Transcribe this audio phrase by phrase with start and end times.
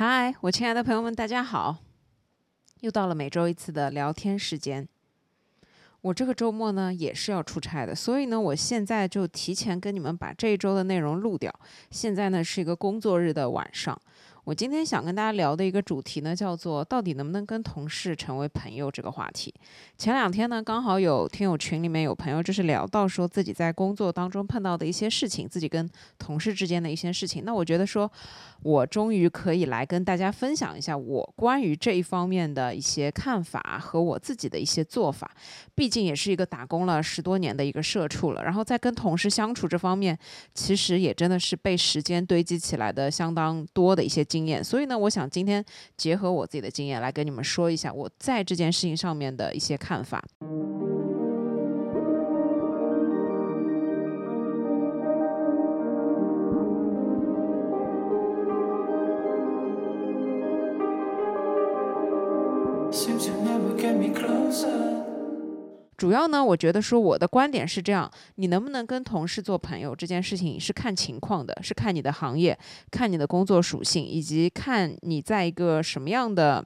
[0.00, 1.78] 嗨，我亲爱的朋友们，大家好！
[2.82, 4.86] 又到了每周一次的聊天时间。
[6.02, 11.52] 我这个周末呢也是要出差的，所以呢，我现在就提前跟你们把这一周的内容录掉。
[11.90, 14.00] 现在呢是一个工作日的晚上。
[14.48, 19.52] 我今天想跟大家聊的一个主题呢，叫做到底能不能跟同事成为朋友这个话题。
[19.98, 25.86] 前两天呢，刚好有听友群里面有朋友就是聊到说自己在工作当中碰到的一些事情，自己跟
[26.18, 27.44] 同事之间的一些事情。
[27.44, 28.10] 那我觉得说，
[28.62, 35.30] 我终于可以来跟大家分享一下我关于这一方面的一些看法和我自己的一些做法。
[35.74, 40.18] 毕竟也是一个打工了十多年的一个社畜了，然后在跟同事相处这方面，
[40.54, 44.37] 其实也真的是被时间堆积起来的相当多的一些经。
[44.38, 45.64] 经验，所以呢，我想今天
[45.96, 50.22] 结合我自己的经验来跟你们说一下我在这件事情上面的一些看法。
[65.98, 72.58] 主要呢，我觉得说我的观点是这样：你能不能跟同事做朋友这件事情是看情况的，是看你的行业、
[72.90, 76.64] 看你的工作属性，以及看你在一个什么样的。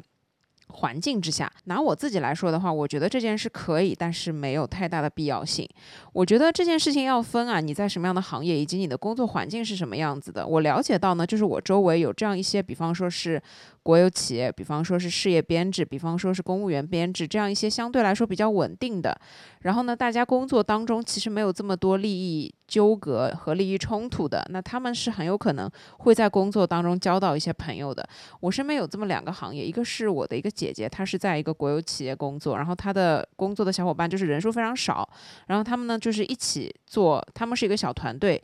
[0.77, 5.69] 环境之下，拿我自己来说的话，我觉得这件事可以，但是没有太大的必要性。
[6.15, 10.47] 我觉得这件事情要分啊，你在什么样的行业，以及你的工作环境是什么样子的。
[10.47, 13.43] 我了解到呢，就是我周围有这样一些，比方说是
[13.83, 19.19] 国有企业，比方说是事业编制，比方说是公务员编制，这样一些相对来说比较稳定的。
[19.63, 28.09] 然后呢，大家工作当中其实没有这么多利益纠葛和利益冲突的，那他们是很有可能会在工作当中交到一些朋友的。
[28.41, 35.09] 我身边有这么两个行业，一个是我的一个姐姐，她是在一个国有企业工作，然后她的工作的小伙伴就是人数非常少，
[35.47, 38.41] 然后他们呢就是一起做，他们是一个小团队。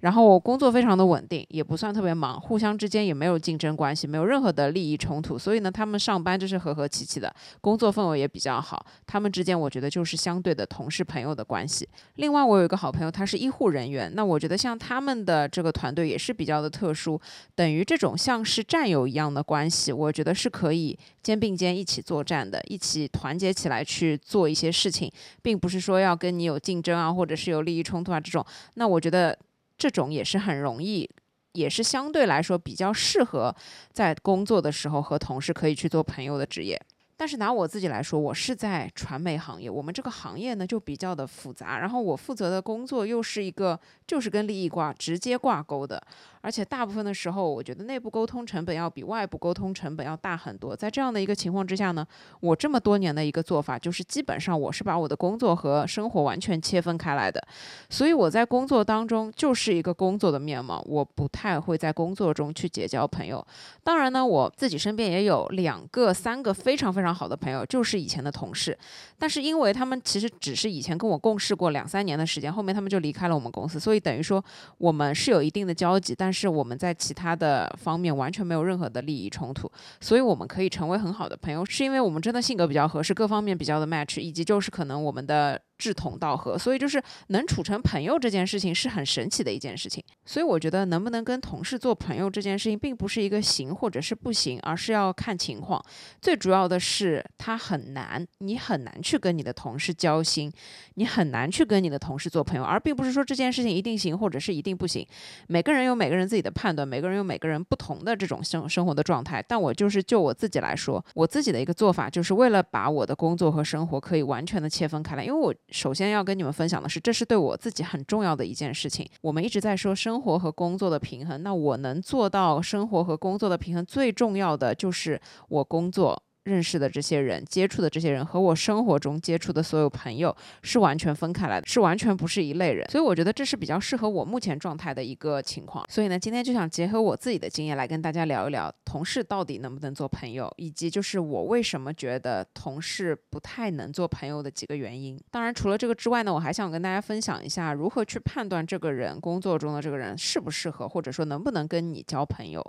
[0.00, 8.84] 然后我工作非常的稳定，也不算特别忙，互相之间也没有竞争关系，没有任何的利益冲突，所以呢，他们上班就是和和气气的，工作氛围也比较好。
[9.06, 11.88] 他们之间我觉得就是相对的同事朋友的关系。
[12.16, 17.20] 另外，我有一个好朋友，他是医护人员，那我觉得像他们的这个团队也是比较的特殊，
[17.54, 25.10] 等于这种像是战友一样的关系，我觉得是可以肩并肩一起作战的，一起团结起来去做一些事情，
[25.42, 28.44] 并不是说要跟你有竞争啊，或者是有利益冲突啊这种。
[28.74, 29.36] 那我觉得。
[29.76, 31.08] 这种也是很容易，
[31.52, 33.54] 也是相对来说比较适合
[33.92, 36.80] 在工作的时候和同事可以去做朋友的职业。
[37.18, 45.98] 但是拿我自己来说，我是在传媒行业，我们这个行业呢就比较的复杂，然后我负责的工作又是一个就是跟利益挂直接挂钩的。
[46.46, 50.76] 而且大部分的时候，我觉得内部沟通成本要比外部沟通成本要大很多。
[50.76, 52.06] 在这样的一个情况之下呢，
[52.38, 57.44] 我这么多年的一个做法就是，基本上我是把我的工作和生活完全切分开来的。
[57.90, 63.44] 所以我在工作当中就是一个工作的面貌，我不太会在工作中去结交朋友。
[63.82, 68.78] 当然呢，我自己身边也有两个、三个非常非常好的朋友，就是以前的同事。
[69.18, 74.40] 但是因为他们其实只是以前跟我共事过两三年的时间，后面他们就离开了我们公司，所以等于说
[74.78, 76.35] 我们是有一定的交集，但。
[76.36, 79.70] 是我们在其他的方面完全没有任何的利益冲突，
[80.00, 85.60] 所以我们可以成为很好的朋友，是因为我们真的性格比较合适，各方面比较的 match，以及就是可能我们的。
[85.78, 90.02] 志同道合，所以就是能处成朋友这件事情是很神奇的一件事情。
[90.24, 95.82] 所以我觉得能不能跟同事做朋友这件事情，并不是一个行或者是不行，而是要看情况。
[96.20, 100.50] 最主要的是，它很难，你很难去跟你的同事交心，
[100.94, 105.06] 你很难去跟你的同事做朋友，而并不是说这件事情一定行或者是一定不行。
[105.48, 109.44] 每个人有每个人自己的判断，每个人有每个人不同的这种生生活的状态。
[109.46, 115.54] 但我就是就我自己来说，我自己的一个做法，就是为了把我的工作和生活可以完全的切分开来，因为我。
[115.70, 119.08] 首先要跟你们分享的是，这是对我自己很重要的一件事情。
[119.20, 126.22] 我们一直在说生活和工作的平衡，那我能做到生活和工作的平衡，最重要的就是我工作。
[126.46, 132.88] 认识的这些人，接触的这些人和我生活中接触的所有朋友是完全分开来的，是完全不是一类人。
[132.88, 135.84] 所以我觉得这是比较适合我目前状态的一个情况。
[135.90, 145.20] 所以呢，今天就想结合我自己的经验来跟大家聊一聊，同事到底能不能做朋友，以及就是我为什么觉得同事不太能做朋友的几个原因。
[145.32, 152.64] 当然，除了这个之外呢，我还想跟大家分享一下如何去判断这个人工作中的这个人适不适合，或者说能不能跟你交朋友。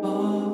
[0.00, 0.47] Oh.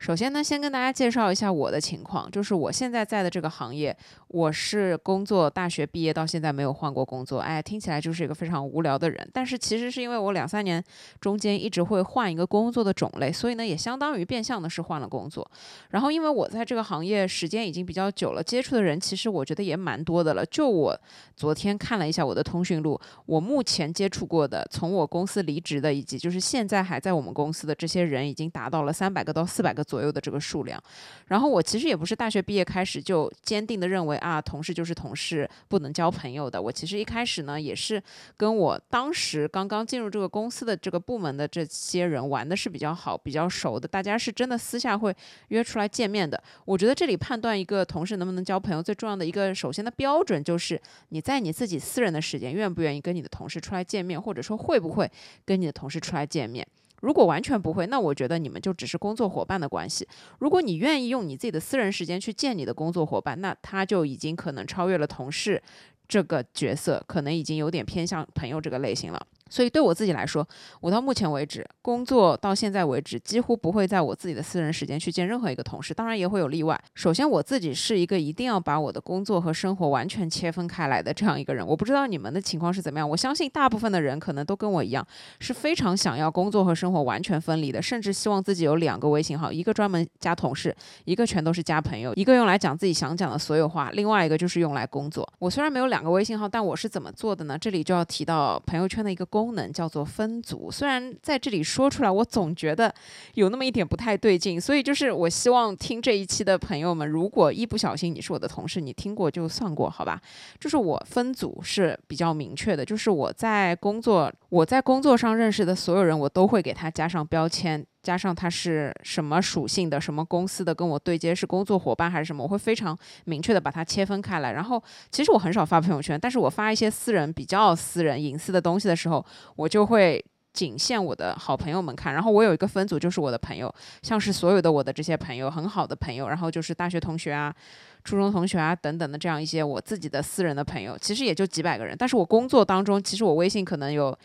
[0.00, 3.94] 首先呢，先跟大家介绍一下我的情况，就是我现在在的这个行业，
[4.28, 9.30] 我是工作大学毕业到现在没有换过工作，哎，听起来就是一个非常无聊的人。
[9.30, 10.82] 但是其实是因为我两三年
[11.20, 15.48] 中间一直会换一个工作的种类，所以呢，也相当于变相的是换了工作。
[15.90, 20.46] 然后因为我在这个行业时间已经比较久了，接触的人其实我觉得也蛮多的了。
[20.46, 20.98] 就我
[21.36, 29.84] 昨天看了一下我的通讯录，我目前接触过的，从我公司离职的，以及就是现在还在我们公司的这些人，已经达到了三百个到四百个。
[29.90, 30.80] 左右的这个数量，
[31.26, 36.62] 然后我其实也不是大学毕业开始就坚定的认为啊，同事就是同事，不能交朋友的。
[36.62, 38.00] 我其实一开始呢，也是
[38.36, 45.12] 跟我当时刚刚进入这个公司的这个部门的这些人玩的是比较好、比较熟的，大家是真的私下会
[45.48, 46.40] 约出来见面的。
[46.64, 55.10] 我觉得这里判断一个同事能不能交朋友，最重要的一个首先的标准就是你在你自己私人的时间，愿不愿意跟你的同事出来见面，或者说会不会
[55.44, 56.64] 跟你的同事出来见面。
[57.00, 60.06] 如果完全不会，那我觉得你们就只是工作伙伴的关系。
[60.38, 65.62] 如果你愿意用你自己的私人时间去见你的工作伙伴，那他就已经可能超越了同事
[66.06, 69.26] 这个角色，可能已经有点偏向朋友这个类型了。
[69.50, 70.46] 所以对我自己来说，
[70.80, 75.92] 我到目前为止工作到现在为止，几乎不会在我自己的私人时间去见任何一个同事。
[75.92, 76.80] 当然也会有例外。
[76.94, 81.66] 首先我自己是一个一定要把我的工作和生活完全切分开来的这样一个人。
[81.66, 83.08] 我不知道你们的情况是怎么样。
[83.10, 85.06] 我相信大部分的人可能都跟我一样，
[85.40, 90.74] 是非常想要工作和生活完全分离的，甚至希望自己有两个微信号，一个专门加同事，
[91.04, 95.26] 一个全都是加朋友，一个用来讲自己想讲的所有话，另外一个就是用来工作。
[95.38, 97.56] 我虽然没有两个微信号，但我是怎么做的呢？
[97.58, 100.04] 这里就要提到朋友圈的一个功功能，叫做。
[100.10, 102.92] 分组，虽然在这里说出来，我总觉得
[103.34, 110.20] 有那么一点不太对劲，所以就是我希望听这一期的朋友们，如果一不小心你是我的同事，你听过就算过，好吧？
[110.58, 117.86] 就是我分组是比较明确的，就是我在工作，我在工作上认识的所有人，我都会给他加上标签。
[118.02, 124.52] 加上他是什么属性的，什么公司的，跟我对接是工作伙伴还是什么，我会非常明确的把它切分开来。
[124.52, 129.24] 然后，其实我很少发朋友圈，但是我发一些私人、比较私人、隐私的东西的时候，
[129.54, 130.24] 我就会
[130.54, 132.14] 仅限我的好朋友们看。
[132.14, 137.54] 然后我有一个分组，就是我的朋友，像是所有的我的这些朋友，很好的朋友，然后就是大学同学啊、
[138.02, 141.94] 初中同学啊等等的这样一些我自己的私人的朋友，其实也就几百个人。
[141.98, 144.16] 但是我工作当中，其实我微信可能有。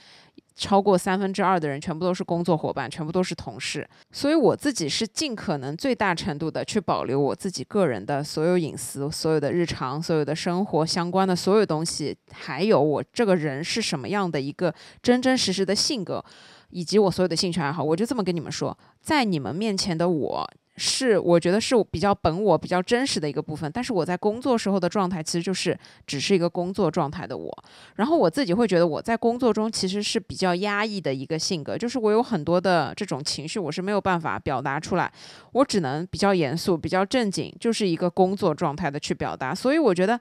[0.56, 16.24] 超过三分之二的人全部都是工作伙伴，全部都是同事，所以我自己是尽可能最大程度的去保留我自己个人的所有隐私、所有的日常、所有的生活相关的所有东西，还有我这个人是什么样的一个真真实实的性格，
[16.70, 20.50] 以及我所有的兴趣爱好，我就这么跟你们说，在你们面前的我。
[20.78, 23.72] 是，我觉得是比较本我、比较真实的一个部分。
[23.72, 27.64] 但是我在工作时候的状态，其实就是只是一个工作状态的我。
[27.96, 35.12] 然后我自己会觉得，我在工作中其实是比较压抑的一个性格，就是我有很多的这种情绪，我是没有办法表达出来，
[35.54, 39.56] 我只能比较严肃、比较正经，就是一个工作状态的去表达。
[39.56, 40.20] 所以我觉得。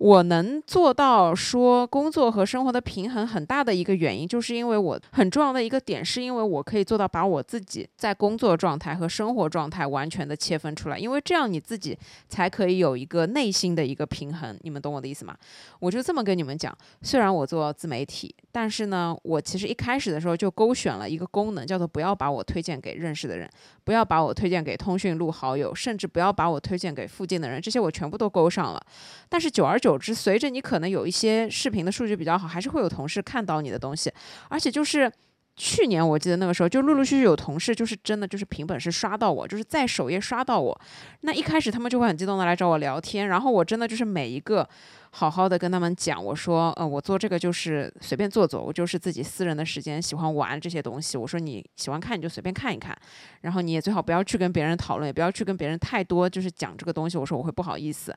[0.00, 11.98] 我能做到说工作和生活的平衡，很大的一个原因，就是因为我很重要的一个点，是因为我可以做到把我自己在工作状态和生活状态完全的切分出来，因为这样你自己
[12.30, 14.58] 才可以有一个内心的一个平衡。
[14.62, 15.36] 你们懂我的意思吗？
[15.80, 23.46] 我就这么跟你们讲，虽然我做自媒体，但是呢，我其实一开始的时候就勾选了一个功能，叫做不要把我推荐给认识的人，
[23.84, 28.82] 不要把我推荐给通讯录好友，甚至不要把我推荐给附近的人，这些我全部都勾上了。
[29.28, 29.89] 但是久而久。
[29.90, 34.12] 总之，随着你可能有一些视频的数据比较好，还是会有同事看到你的东西，
[34.48, 35.10] 而且就是
[35.56, 40.80] 去年我记得那个时候，就陆陆续续有同事就是真的就是凭本事刷到我，就是在首页刷到我，
[41.22, 44.68] 那一开始他们就会很激动的来找我聊天，然后我真的就是每一个。
[45.12, 51.18] 好好的跟他们讲，我说，呃，我做这个就是随便做做，我就是自己私人的时间，喜欢玩这些东西。
[51.18, 52.96] 我说你喜欢看你就随便看一看，
[53.40, 57.18] 然后你也最好不要去跟别人讨论，也不要去跟别人太多就是讲这个东西。
[57.18, 58.16] 我说我会不好意思。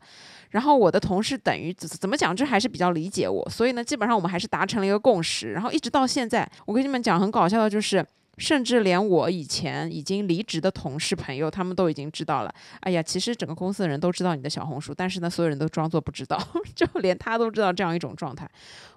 [0.52, 5.52] 然后我的同事等于怎么讲，这还是比较理解我，所以呢，基本上我们还是达成了一个共识。
[5.52, 8.06] 然后一直到现在，我跟你们讲很搞笑的就是。
[8.38, 12.54] 甚至连我以前已经离职的同事朋友，他们都已经知道了。
[12.80, 16.40] 哎呀，其实整个公司的人都知道你的小红书，但是呢，所有人都装作不知道，
[16.76, 18.50] 就连他都知道这样一种状态。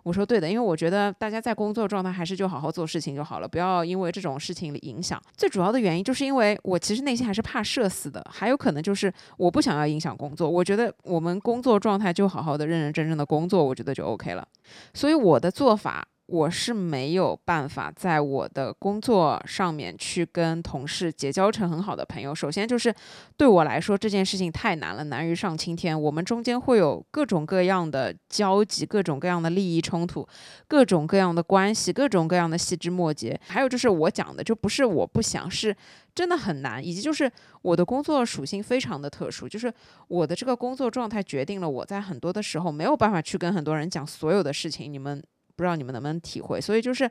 [0.04, 5.20] 我说对的，因为我觉得大家在工作状态还是就好好做事情就好了，不要因为这种事情影响。
[5.36, 10.48] 最主要的原因就是因为我其实内心还是怕社死的，还有可能就是我不想要影响工作。
[10.48, 14.46] 我觉得我们工作状态就好好的、认认真真的工作，我觉得就 OK 了。
[14.94, 16.06] 所以我的做法。
[16.26, 22.34] 我是没有办法在我的工作上面去跟同事结交成很好的朋友。
[22.34, 22.92] 首先就是
[23.36, 26.00] 对我来说这件事情太难了，难于上青天。
[26.00, 30.26] 我们中间会有各种各样的交集，各种各样的利益冲突，
[30.66, 33.38] 各种各样的关系，各种各样的细枝末节。
[33.46, 35.76] 还有就是我讲的，就不是我不想，是
[36.12, 36.84] 真的很难。
[36.84, 37.30] 以及就是
[37.62, 39.72] 我的工作属性非常的特殊，就是
[40.08, 44.92] 我的这个工作状态决定了我在很多的时候没有办法去跟很多人讲所有的事情。
[44.92, 45.22] 你们。
[45.56, 47.10] 不知道你们能不能体会，所以就是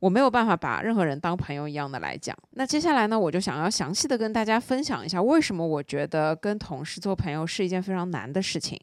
[0.00, 2.36] 我没有办法把任何人当朋友一样的来讲。
[2.50, 8.78] 那接下来呢，我就想要详细的跟大家分享一下，为什么我觉得跟同事做朋友是一件非常难的事情。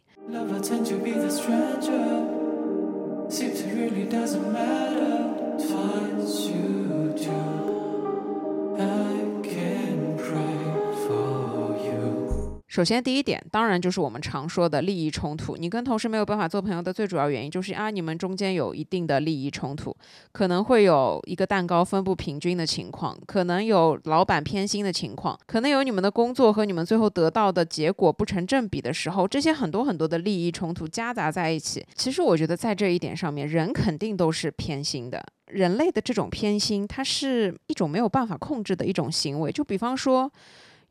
[12.71, 15.57] 首先，第一点当然就是我们常说的利益冲突。
[15.57, 19.93] 你跟同事没有办法做朋友的最主要原因，就是啊，你们中间有一定的利益冲突，
[20.31, 31.85] 可能会有一个蛋糕分不平均的情况，可能有老板偏心的情况，可能有你们的工作和你们最后得到的结果不成正比的时候，这些很多很多的利益冲突夹杂在一起。
[31.95, 35.21] 其实我觉得在这一点上面，人肯定都是偏心的。
[35.47, 39.51] 人类的这种偏心，它是一种没有办法控制的一种行为。
[39.51, 40.31] 就比方说。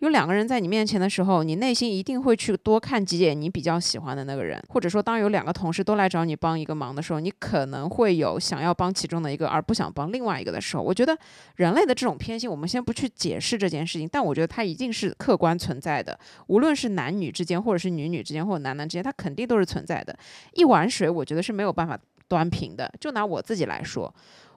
[0.00, 10.82] 有两个人在你面前的时候，你内心一定会去多看几眼你比较喜欢的那个人，或者说，当有两个同事都来找你帮一个忙的时候，你可能会有想要帮其中的一个而不想帮另外一个的时候。
[10.82, 11.14] 我觉得
[11.56, 20.18] 人类的这种偏心，我们先不去解释这件事情，但我觉得它一定是客观存在的，无论是男女之间，或者是女女之间，或者男男之间，它肯定都是存在的。
[20.54, 22.90] 一碗水，我觉得是没有办法端平的。
[22.98, 24.10] 就拿我自己来说，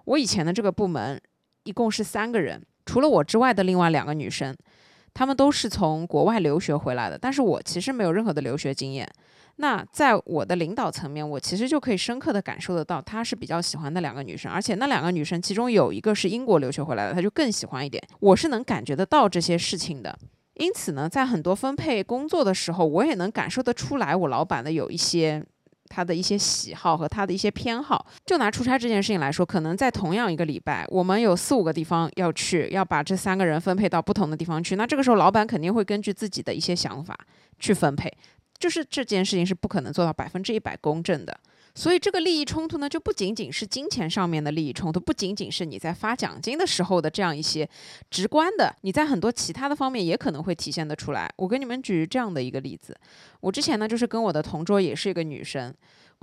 [0.06, 1.22] 我以前的这个部门
[1.66, 4.56] 一共是三个人，除了我之外的另外两个女生。
[5.14, 9.08] 他们都是从国外留学回来的，但是我其实没有任何的留学经验。
[9.58, 18.04] 那在我的领导层面，我其实就可以深刻的感受得到，他是比较喜欢那两个女生，而且那两个女生其中有一个是英国留学回来的，他就更喜欢一点。
[18.20, 20.18] 我是能感觉得到这些事情的，
[20.56, 25.44] 因此呢，在很多分配工作的时候，我也能感受得出来，我老板的有一些。
[25.94, 34.76] 他的一些喜好和他的一些偏好，就拿出差这件事情来说，可能在同样一个礼拜，我们有四五个地方要去，要把这三个人分配到不同的地方去。
[34.76, 37.16] 那这个时候，老板肯定会根据自己的一些想法
[37.60, 38.12] 去分配，
[38.58, 41.40] 就是这件事情是不可能做到百分之一百公正的。
[41.76, 47.68] 所以这个利益冲突呢，就不仅仅是金钱上面的利益冲突，不仅仅是你在发奖金的时候的这样一些
[48.12, 51.32] 直观的，你在很多其他的方面也可能会体现得出来。
[51.38, 52.96] 我给你们举这样的一个例子，
[53.40, 55.74] 我之前呢就是跟我的同桌也是一个女生。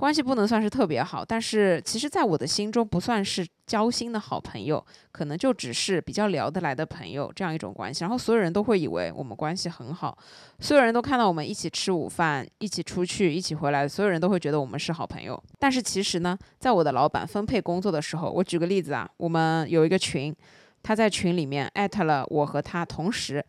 [0.01, 8.03] 关系不能算是特别好，但是其实，在我的心中不算是交心的好朋友，可能就只是比较聊得来的朋友这样一种关系。
[8.03, 10.17] 然后所有人都会以为我们关系很好，
[10.59, 15.39] 所有人都看到我们一起吃午饭、一起出去、一起回来，所有人都会觉得我们是好朋友。
[15.59, 20.35] 但是其实呢，在我的老板分配工作的时候，我举个例子啊，我们有一个群，
[20.81, 23.45] 他在群里面艾特了我和他同时，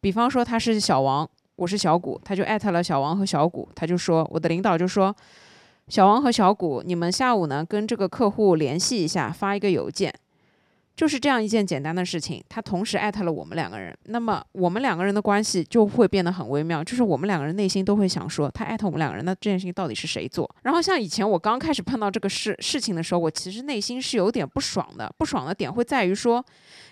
[0.00, 5.14] 比方说他是小王，我是小谷，他就艾特了小王和小谷，他就说我的领导就说。
[5.88, 10.12] 小王和小谷，你们下午呢跟这个客户联系一下，发一个邮件，
[10.96, 12.42] 就是这样一件简单的事情。
[12.48, 20.52] 他同时艾特了我们两个人，那么我们两个人的关系就会变得很微妙，就是我们两个人内心都会想说，他艾特我们两个人，那这件事情到底是谁做？
[20.64, 26.44] 然后像以前我刚开始碰到这个事事情的时候，我其实内心是有点不爽的，不爽的点会在于说，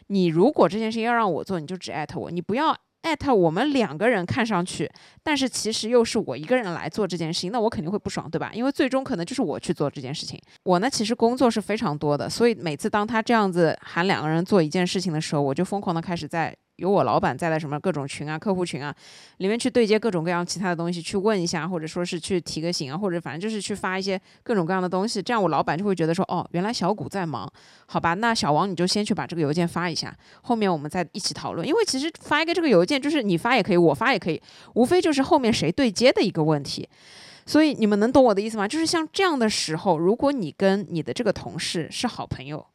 [0.07, 2.77] 你如果这件事情要让我做，你就只艾特我，你不要。
[3.05, 4.91] 艾特我们两个人看上去，
[5.23, 8.51] 但是其实又是我一个人来做这件事情，那我肯定会不爽，对吧？
[8.55, 10.41] 因为最终可能就是我去做这件事情。
[10.63, 16.57] 我呢，其实工作是非常多的，所以每次当他这样子喊两个人做一件事情的时候，我就疯狂的开始在。
[16.77, 18.95] 有我老板在的什么各种群啊、客户群啊，
[19.39, 27.51] 里面去对接各种各样其他的东西，去问一下，或者说是去提个醒啊，或者反正就是去发一些各种各样的东西，这样我老板就会觉得说，哦，原来小谷在忙，
[27.87, 31.67] 好吧，那小王你就先去把这个邮件发一下，后面我们再一起讨论。
[31.67, 34.43] 因为其实发一个这个邮件，就是你发也可以，我发也可以，
[34.75, 36.89] 无非就是后面谁对接的一个问题。
[37.47, 38.67] 所以你们能懂我的意思吗？
[38.67, 42.67] 就是像这样的时候，如果你跟你的这个同事是好朋友，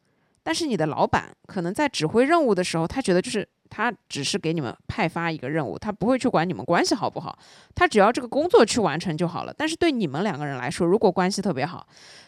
[0.43, 3.47] 但是你的老板可能在指挥任务的时候，他觉得就是。
[3.71, 7.37] 他只是给你们派发一个任务，他不会去管你们关系好不好，
[7.75, 9.53] 他只要这个工作去完成就好了。
[9.55, 11.85] 但是对你们两个人来说，如果关系特别好，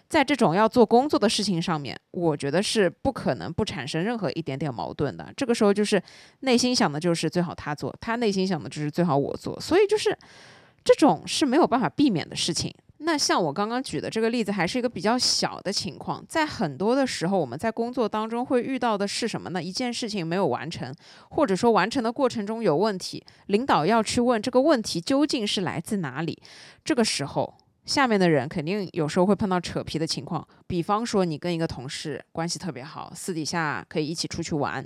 [0.07, 5.33] 在这种要做工作的事情上面，我觉得是不可能不产生任何一点点矛盾的。
[5.35, 5.99] 这个时候就是
[6.41, 10.15] 内心想的就是最好他做，他内心想的就是最好我做，所以就是
[10.83, 12.71] 这种是没有办法避免的事情。
[13.03, 16.23] 那像我刚刚举的这个例子，还是一个比较小的情况。
[16.27, 19.61] 在很多的时候，我们在工作当中会遇到的是什么呢？
[19.61, 20.93] 一件事情没有完成，
[21.31, 26.39] 或者说完成的过程中有问题，领导要去问这个问题究竟是来自哪里。
[26.85, 34.85] 这个时候，下面的人肯定有时候会碰到扯皮的情况，比方说，你跟一个同事关系特别好，私底下可以一起出去玩。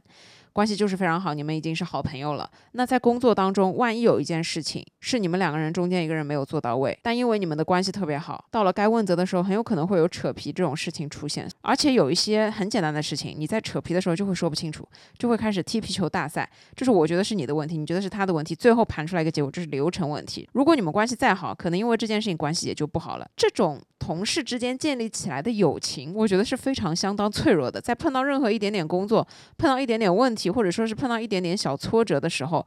[0.55, 2.49] 关系就是非常好，你们已经是好朋友了。
[2.71, 11.45] 那在工作当中，万一有一件事情是你们两个人中间一个人没有做到位，但因为你们的关系特别好，到了该问责的时候，很有可能会有扯皮这种事情出现。
[11.59, 16.49] 而且有一些很简单的事情，你在扯皮的时候就会说不清楚，就会开始踢皮球大赛。
[16.73, 20.47] 这是我觉得是你的问题，你觉得是他的问题，最后盘出来一个结果，这是流程问题。
[20.53, 23.27] 如果你们关系再好，可能因为这件事情关系也就不好了。
[23.35, 27.81] 这种同事之间建立起来的友情，我觉得是非常相当脆弱的。
[27.81, 30.47] 在碰到任何一点点工作，碰到一点点问题。
[30.47, 32.63] 或者说是碰到一点点小挫折的时候，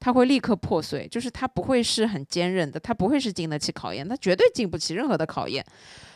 [0.00, 5.64] 他会立刻破碎，就是他不会是很坚韧的，他不会是经得起考验，他绝对经不起任何的考验。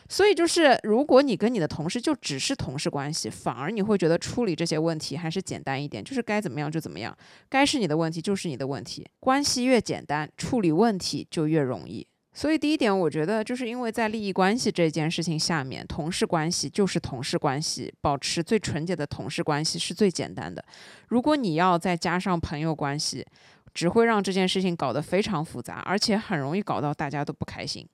[0.09, 7.17] 所以就是，如果你跟你的同事就只是同事关系，反而你会觉得处理这些问题还是简单一点，就是该怎么样就怎么样，
[7.49, 12.05] 该是你的问题就是你的问题，关系越简单，处理问题就越容易。
[12.37, 20.63] 所以第一点，我觉得就是因为在利益关系这件事情下面，同事关系就是同事关系，保持最纯洁的同事关系是最简单的。
[21.09, 23.25] 如果你要再加上朋友关系，
[23.73, 27.89] 只会让这件事情搞得非常复杂，而且很容易搞到大家都不开心。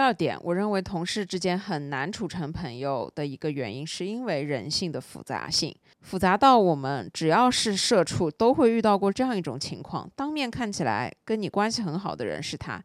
[0.00, 12.82] 第二点，我认为同事之间很难处成朋友的一个原因，是因为人性的复杂性，复杂到我们只要是社畜都会遇到过这样一种情况：当面看起来跟你关系很好的人是他，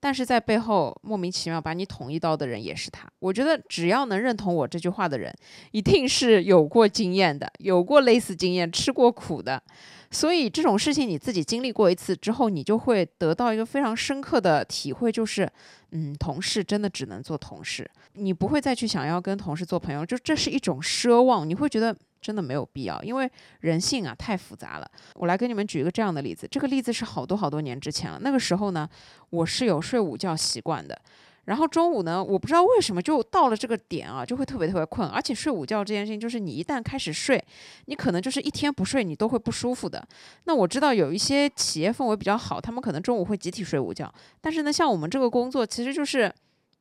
[0.00, 3.06] 但是在背后莫名其妙把你捅一刀的人也是他。
[3.20, 5.32] 我觉得只要能认同我这句话的人，
[5.70, 9.62] 一定是有过经验的，有过类似经验，吃过苦的。
[10.10, 15.50] 所以这种事情你自己经历过一次之后，你就会得到一个非常深刻的体会，就是。
[15.92, 24.90] 嗯，同事真的只能做同事，你不会再去想要跟同事做朋友，就这是一种奢望，你会觉得真的没有必要，因为人性啊太复杂了。
[25.14, 28.86] 我来给你们举一个这样的例子，这个例子是好多好多年之前了，那个时候呢，
[29.30, 31.00] 我是有睡午觉习惯的。
[31.46, 37.42] 然后中午呢，我不知道为什么就到了这个点啊，就会特别特别困，而且睡午觉这件事情，就是你一旦开始睡，
[37.86, 40.06] 你可能就是一天不睡，你都会不舒服的。
[40.44, 46.32] 那我知道有一些企业氛围比较好，他们可能中午会集体睡午觉，但是呢，像我们这个工作，其实就是。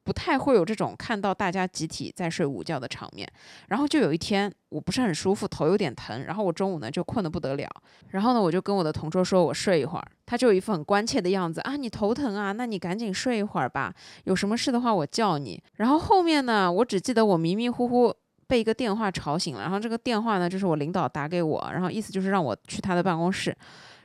[0.06, 3.28] 不太会有这种看到大家集体在睡午觉的场面，
[3.70, 7.68] 然后就有一天我不是很舒服，头有点疼，然后我中午呢就困得不得了，
[8.10, 13.92] 然后呢我就跟我的同桌说我睡一会儿，他就有一副很关切的样子啊，你头疼啊，那你赶紧睡一会儿吧，
[14.26, 15.60] 有什么事的话我叫你。
[15.78, 18.16] 然后后面呢，我只记得我迷迷糊糊
[18.46, 23.56] 被一个电话吵醒了，然后这个电话呢就是我领导打给我，然后意思就是让我去他的办公室。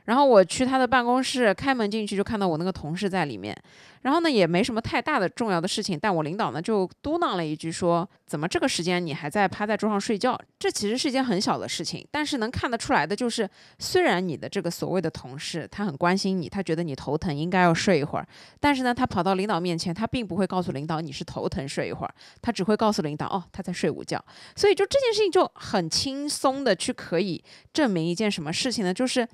[0.05, 3.55] 然后我去他的办公室，开门进去就看到我那个同事在里面。
[4.01, 18.27] 然后呢，也没什么太大的重要的事情，但我领导呢就嘟囔了一句说：“怎么这个时间你还在趴在桌上睡觉？”这其实是一件很小的事情，但是能看得出来的就是，虽然你的这个所谓的同事他很关心你，他觉得你头疼应该要睡一会儿，
[18.59, 24.19] 但是呢，他跑到领导面前，他并不会告诉领导你是头疼睡一会儿，他只会告诉领导哦他在睡午觉。
[24.55, 28.91] 所以就这件事情就很轻松的去可以证明一件什么事情呢？
[28.91, 29.27] 就是。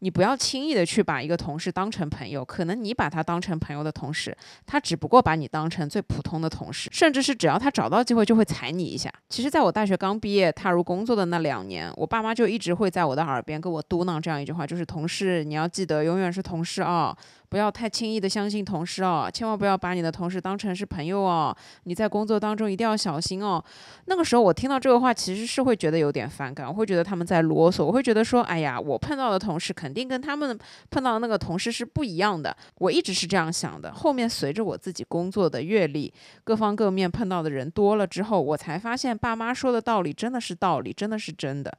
[0.00, 9.12] 你不要轻易的去把一个同事当成朋友，可能你把他当成朋友的同时，他只不过把你当成最普通的同事，甚至是只要他找到机会就会踩你一下。
[9.28, 17.16] 其实，在我大学刚毕业踏入工作的那两年，我爸妈就一直会在我的耳边跟我嘟囔这样一句话，就是同事你要记得永远是同事啊。
[17.48, 21.56] 不要太轻易的相信同事哦，千万不要把你的同事当成是朋友哦。
[21.84, 23.62] 你在工作当中一定要小心哦。
[24.06, 30.58] 那个时候我听到这个话，其实是会觉得有点反感，我会觉得他们在啰嗦，我会觉得说，哎呀，我碰到的同事肯定跟他们
[30.90, 32.54] 碰到的那个同事是不一样的。
[32.78, 33.92] 我一直是这样想的。
[33.94, 41.72] 后面随着我自己工作的阅历，各方各面碰到的人多了之后，我才发现爸妈说的道理真的是道理，真的是真的。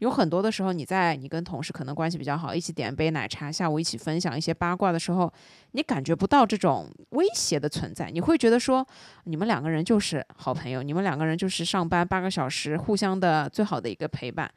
[0.00, 5.13] 有很多的时候，你在你跟同事可能关系比较好，一起点杯奶茶，下午一起分享一些八卦的时候。
[5.14, 5.32] 后，
[5.72, 8.86] 你感觉不到这种威胁的存在，你会觉得说，
[9.24, 14.50] 你们两个人就是好朋友，你们两个人就是上班八个小时互相的最好的一个陪伴。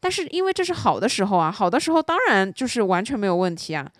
[0.00, 3.90] 但是因为这是好的时候啊，好的时候当然就是完全没有问题啊。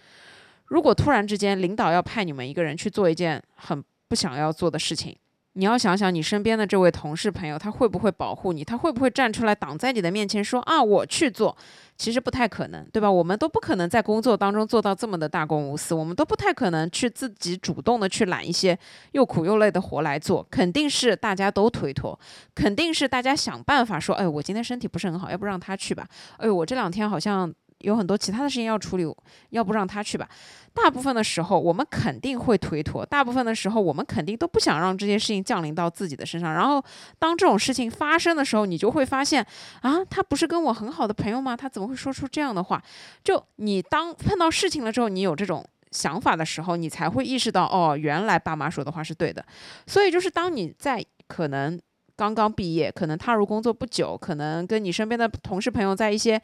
[0.66, 5.14] 如果突然之间领导要派你们一个人去做一件很不想要做的事情。
[5.55, 8.64] 你要想想，你身边的这位同事朋友，他会不会保护你？
[8.64, 11.55] 他会不会站出来挡在你的面前说啊，我去做？
[12.02, 13.08] 其实不太可能，对吧？
[13.08, 18.76] 我们都不可能在工作当中做到这么的大公无私，我们都不太可能去自己主动的去揽一些
[19.12, 20.44] 又苦又累的活来做。
[20.50, 22.18] 肯定是大家都推脱，
[22.56, 26.04] 肯定是大家想办法说，哎，我今天身体不是很好，要不让他去吧？
[26.38, 27.54] 哎，我这两天好像。
[27.83, 29.05] 有很多其他的事情要处理，
[29.51, 30.29] 要不让他去吧。
[30.75, 36.55] 大部分的时候，我们肯定会推脱；大部分的时候，我们肯定都不想让这些事情降临到自己的身上。
[36.55, 36.83] 然后，
[37.18, 39.47] 当这种事情发生的时候，你就会发现，
[39.83, 41.55] 啊，他不是跟我很好的朋友吗？
[41.55, 42.83] 他怎么会说出这样的话？
[43.23, 49.45] 就你当碰到事情了之后，你有这种想法的时候，你才会意识到，哦，原来爸妈说的话是对的。
[49.87, 51.79] 所以，就是当你在可能
[52.16, 56.40] 刚刚毕业，可能踏入工作不久，可能跟你身边的同事朋友在一些。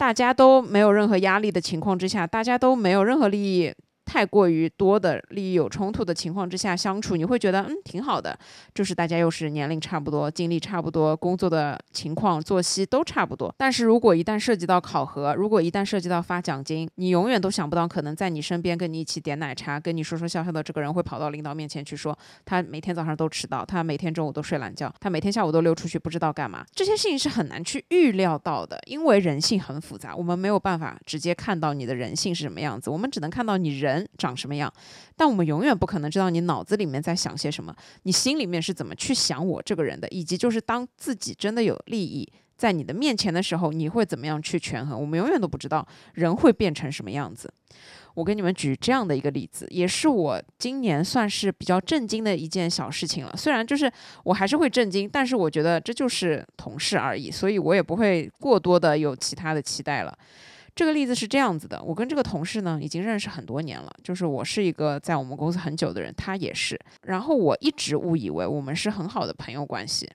[0.00, 3.70] 大家都没有任何压力的情况之下，大家都没有任何利益。
[4.10, 8.36] 太过于多的利益有冲突的情况之下相处，你会觉得嗯挺好的，
[8.74, 13.54] 就是大家又是年龄差不多，经历差不多，工作的情况、作息都差不多。
[13.56, 26.66] 但是如果一旦涉及到考核，如果一旦涉及到发奖金，你永远都想不到，可能在你身边跟你一起点奶茶、跟你说说笑笑的这个人会跑到领导面前去说，他每天早上都迟到，他每天中午都睡懒觉，他每天下午都溜出去不知道干嘛。
[26.74, 33.99] 这些事情是很难去预料到的，因为人性很复杂，我们没有办法直接看到你的人性是什么样子，我们只能看到你人。
[34.18, 34.72] 长什么样？
[35.16, 45.00] 但我们永远不可能知道你脑子里面在想些什么，你心里面是怎么去想我这个人的，以及就是当自己真的有利益在你的面前的时候，你会怎么样去权衡？
[45.00, 47.52] 我们永远都不知道人会变成什么样子。
[48.14, 53.32] 我给你们举这样的一个例子，也是我今年算是比较震惊的一件小事情了。
[53.36, 53.90] 虽然就是
[54.24, 60.18] 我还是会震惊，但是我觉得这就是同事而已，所以我也不会过多的有其他的期待了。
[60.74, 66.78] 这个例子是这样子的，我跟这个同事呢已经认识很多年了，就是我是一个在我们公司很久的人，他也是。
[67.02, 70.08] 然后我一直误以为我们是很好的朋友关系，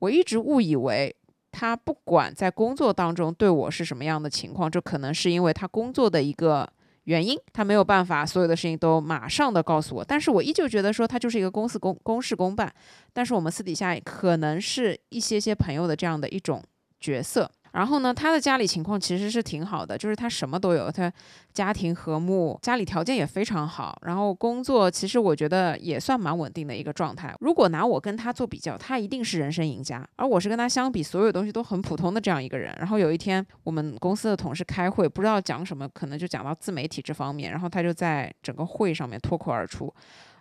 [0.00, 1.14] 我一直误以为
[1.52, 6.68] 他不管在工作当中对我是什么样的情况，这可能是因为他工作的一个
[7.04, 10.04] 原因，他没有办法所有的事情都马上的告诉我。
[10.04, 12.70] 但是我依旧觉得说他就是一个公司公公事公办，
[13.12, 16.62] 但是我们私底下可能是一些些朋友的这样的一种
[16.98, 17.50] 角色。
[17.74, 21.12] 然后呢，他的家里情况其实是挺好的，就是他什么都有，他
[21.52, 23.98] 家庭和睦，家里条件也非常好。
[24.02, 27.34] 然后工作其实我觉得也算蛮稳定的一个状态。
[27.40, 32.72] 如果拿我跟他做比较，他一定是人生赢家，而我是跟他相比，所有东西都很普通的这样一个人。
[32.78, 39.92] 然后有一天我们公司的同事开会，不知道讲什么，可能就讲到自媒体这方面，然后他就在整个会上面脱口而出：“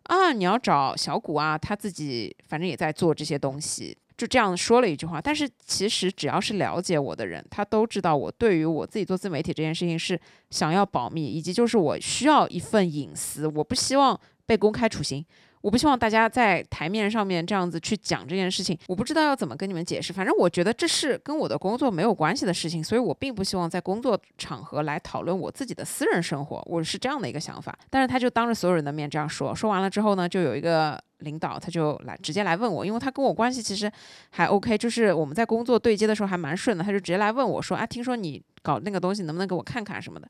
[0.05, 15.26] 啊，你要找小谷啊，他自己反正也在做这些东西。”就这样说了一句话，但是其实只要是了解我的人，他都知道我对于我自己做自媒体这件事情是想要保密，以及就是我需要一份隐私，我不希望被公开处刑。
[15.63, 20.12] 我不希望大家在台面上面这样子去讲这件事情，我不知道要怎么跟你们解释。
[20.12, 26.62] 反正我觉得这是跟我的工作没有关系的事情，所以我并不希望在工作场合来讨论我自己的私人生活。
[26.65, 27.73] 我是这样的一个想法。
[27.89, 33.89] 但是他就当着所有人的面这样说，说完了之后呢，就有一个领导他就来直接来问我，因为他跟我关系其实
[34.32, 40.28] 还 OK，就是我们在工作对接的时候还蛮顺的，他就直接来问我说：“啊，听说你搞那个东西，能不能给我看看什么的？”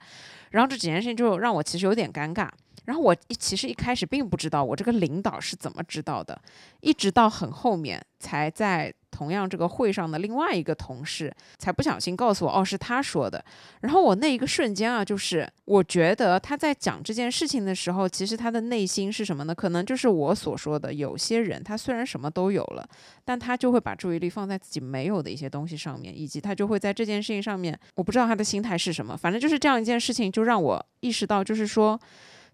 [0.51, 2.47] 然后这几件事情就让我其实有点尴尬。
[2.85, 6.39] 然后我一其实一开始并不知道我这个领导是怎么知道的，
[6.81, 13.43] 一直到很后面才在同样这个会上的另外一个同事才不小心告诉我，哦是他说的。
[13.81, 19.53] 然后我那一个瞬间啊，就是我觉得他在讲这件事情的时候，其实他的内心是什么呢？
[19.53, 22.87] 可能就是我所说的，有些人他虽然什么都有了，
[23.23, 31.97] 但他就会把注意力放在自己没有的一些东西上面，以及他就会在这件事情上面，我不知道他的心态是什么，反正就是这样一件事情，就让我意识到，就是说。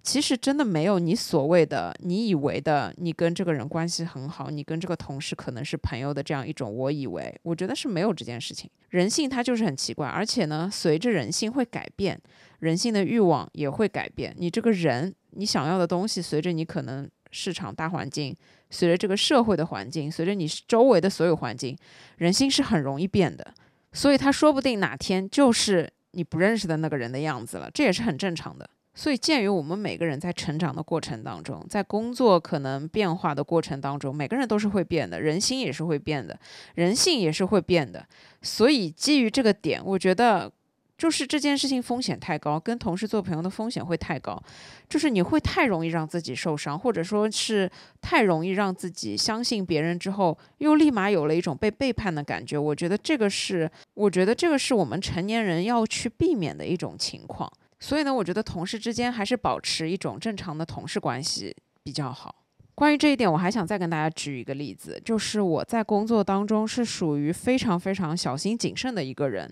[0.02, 6.74] 其实真的没有你所谓的、你以为的，你跟这个人关系很好，你跟这个同事可能是朋友的这样一种。
[6.74, 8.70] 我以为，我觉得是没有这件事情。
[8.90, 12.20] 人性它就是很奇怪，而且呢，随着人性会改变，
[12.60, 14.34] 人性的欲望也会改变。
[14.38, 18.36] 你这个人，你想要的东西，随着你可能市场大环境，
[18.70, 21.78] 随着这个社会的环境，随着你周围的所有环境，
[22.18, 23.54] 人心是很容易变的。
[23.92, 28.68] 所以他说不定哪天就是你不认识的那个人的样子了，这也是很正常的。
[28.96, 36.38] 所以，鉴于我们每个人在成长的过程当中，在工作可能变化的过程当中，每个人都是会变的，人心也是会变的，
[36.76, 38.06] 人性也是会变的。
[38.42, 40.52] 所以，基于这个点，我觉得
[40.98, 44.42] 就是这件事情风险太高，跟同事做朋友的风险会太高，
[44.90, 47.72] 就是你会太容易让自己受伤，或者说是
[48.02, 52.58] 太容易让自己相信别人之后，又立马有了一种被背叛的感觉。
[52.58, 57.50] 我觉得这个是，我觉得这个是我们成年人要去避免的一种情况。
[57.80, 62.36] 所以呢，我觉得同事之间还是保持一种正常的同事关系比较好。
[62.76, 69.52] 关于这一点，我还想再跟大家举一个例子，就是我在工作当中是属于非常非常小心谨慎的一个人，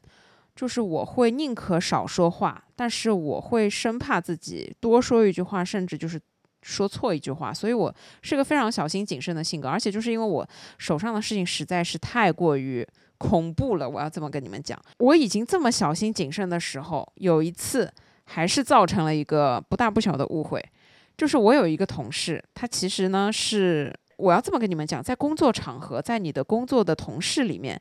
[0.55, 6.17] 就是我会宁可少说话，但是我会生怕自己多说一句话，甚至就是
[6.61, 12.87] 说错一句话，所以我是个非常小心谨慎的性格，而且就是因为我手上的事情实在是太过于
[13.17, 17.91] 恐怖了，我要这么跟你们讲，我已经这么小心谨慎的时候，有一次
[18.27, 20.63] 还是造成了一个不大不小的误会，
[21.17, 27.79] 就是我有一个同事，他其实呢是我要这么跟你们讲，在工作场合，在你的工作的同事里面。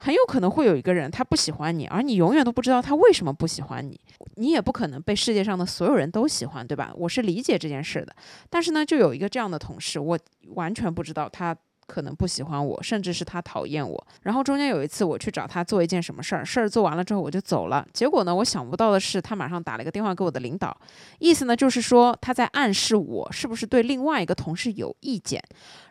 [0.00, 3.98] 很有可能会有一个人，他不喜欢你，而你永远都不知道他为什么不喜欢你。
[4.34, 6.92] 你也不可能被世界上的所有人都喜欢，对吧？
[6.94, 8.14] 我是理解这件事的。
[8.50, 14.06] 但是呢，就有一个这样的同事，我完全不知道他可能不喜欢我，甚至是他讨厌我。
[14.22, 17.86] 然后中间有一次我去找他做一件什么事儿，事儿做完了之后我就走了。
[17.92, 20.76] 结果呢，我想不到的是，他马上打了一个电话给我的领导，
[21.18, 25.42] 意思呢就是说他在暗示我是不是对另外一个同事有意见。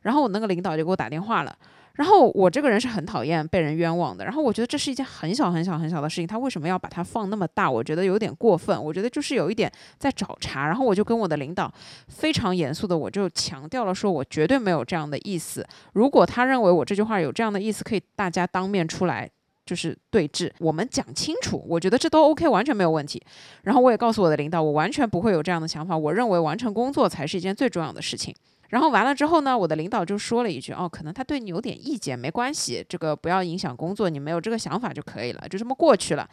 [0.01, 1.56] 然后我那个领导就给我打电话了。
[1.95, 7.69] 然后我这个人是很讨厌被人冤枉的，然后我觉得这是一件很小很小很小的事情，他为什么要把它放那么大？
[7.69, 10.65] 我觉得有点过分，我觉得就是有一点在找茬。
[10.65, 11.71] 然后我就跟我的领导
[12.08, 15.63] 非常严肃的，我就强调了说，我绝对没有这样的意思。
[15.93, 19.29] 如果他认为我这句话有这样的意思，可以大家当面出来
[19.63, 23.21] 就是对峙，我们讲清楚，我觉得这都 OK，完全没有问题。
[23.62, 28.34] 然后我也告诉我的领导，我完全不会有这样的想法，我认为完成工作才是一件最重要的事情。
[28.73, 36.27] 然后完了之后呢，我的领导就说了一句：“哦，可能他对你有点意见，没关系，这个不要影响工作，你没有这个想法就可以了，就这么过去了。”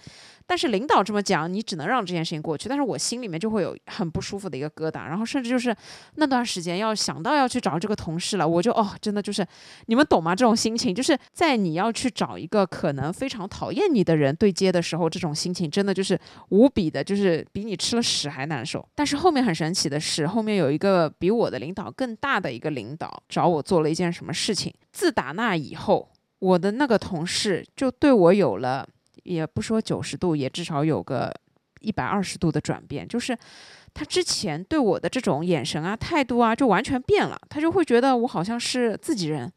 [0.51, 2.69] 但是领导这么讲，你只能让这件事情过去。
[2.69, 5.73] 但是我心里面就会有很不舒服的一个疙瘩，然后甚至就是
[6.17, 9.47] 那段时间要想到要去找这个同事了，我就哦，真的就是
[9.87, 10.35] 你们懂吗？
[10.35, 18.85] 这种心情就是在你要去找一个可能非常讨厌你的人对接的时候，这种心情真的就是无比的，就是比你吃了屎还难受。
[18.97, 24.75] 但是后面很神奇的是，后面有一个比我的领导更大的一个领导找我做了一件什么事情。
[24.91, 26.09] 自打那以后，
[26.41, 28.89] 我的那个同事就对我有了。
[29.23, 31.33] 也不说九十度，也至少有个
[31.81, 33.07] 一百二十度的转变。
[33.07, 33.37] 就是
[33.93, 37.39] 他之前对我的这种眼神啊、态度啊，就完全变了。
[37.49, 39.51] 他就会觉得我好像是自己人，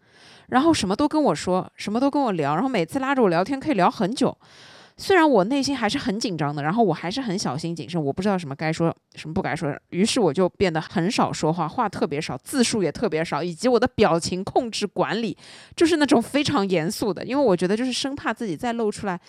[0.47, 4.35] 然后什么都跟我说，什么都跟我聊，然后每次拉着我聊天可以聊很久。
[4.95, 9.75] 虽然我内心还是很紧张的，然后我还是很小心谨慎，我不知道什么该说，什么不该说。
[9.89, 15.35] 于是我就变得很少说话，话特别少，字数也特别少，以及我的表情控制管理
[15.75, 19.19] 就是那种非常严肃的，因为我觉得就是生怕自己再露出来。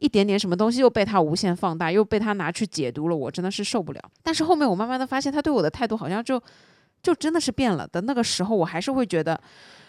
[0.00, 4.00] 一点点什么东西又被他无限放大，又被他拿去解读了，我真的是受不了。
[4.22, 6.42] 但是后面我慢慢的发现，他对我的态度好像就，
[7.02, 8.00] 就真的是变了的。
[8.00, 9.38] 那个时候我还是会觉得，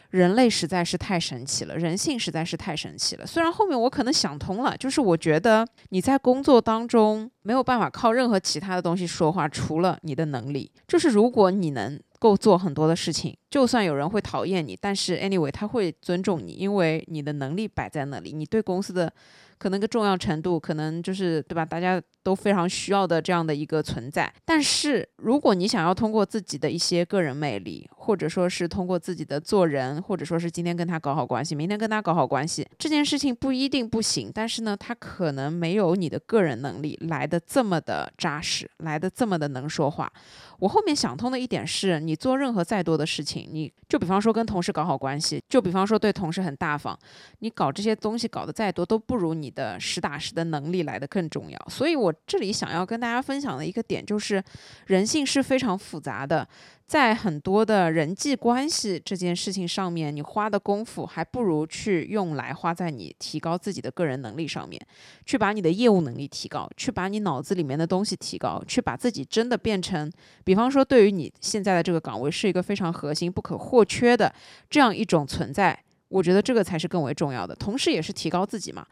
[0.10, 3.26] 人类实在是太神奇了，人性实在是太神奇了。
[3.26, 10.70] 虽然后面我可能想通了，就是我觉得你在工作当中没有办法靠任何其他的东西说话，除了你的能力。
[10.86, 19.14] 就是如果你能够做很多的事情，就算有人会讨厌你，但是 anyway 他会尊重你，因为你的能力摆在那里，你对公司的。
[19.62, 21.64] 可能个重要程度，可能就是对吧？
[21.64, 24.32] 大家都非常需要的这样的一个存在。
[24.46, 34.32] 但是，如果你想要通过自己的一些个人魅力，或者说是通过自己的做人，或者说是今天跟他搞好关系，明天跟他搞好关系，这件事情不一定不行。
[34.34, 40.12] 但是呢，他可能没有你的个人能力来的这么的扎实，来的这么的能说话。
[40.60, 46.98] 我后面想通的一点是，你做任何再多的事情，你就比方说跟同事搞好关系，就比方说对同事很大方，
[47.40, 51.60] 你搞这些东西搞得再多，都不如你的实打实的能力来的更重要。
[51.68, 54.44] 所以我这里想要跟大家分享的一个点就是，
[54.88, 56.48] 人性是非常复杂的。
[56.86, 64.78] 在很多的人际关系这件事情上面，你花的功夫还不如去用来花在你提高自己的个人能力上面，
[65.26, 70.12] 去把你的业务能力提高，去把你脑子里面的东西提高，去把自己真的变成，
[70.44, 74.34] 比方说对于你现在的这个岗位是一个非常核心、不可或缺的
[74.70, 78.86] 这样一种存在，我觉得这个才是更为重要的，同时也是提高自己嘛。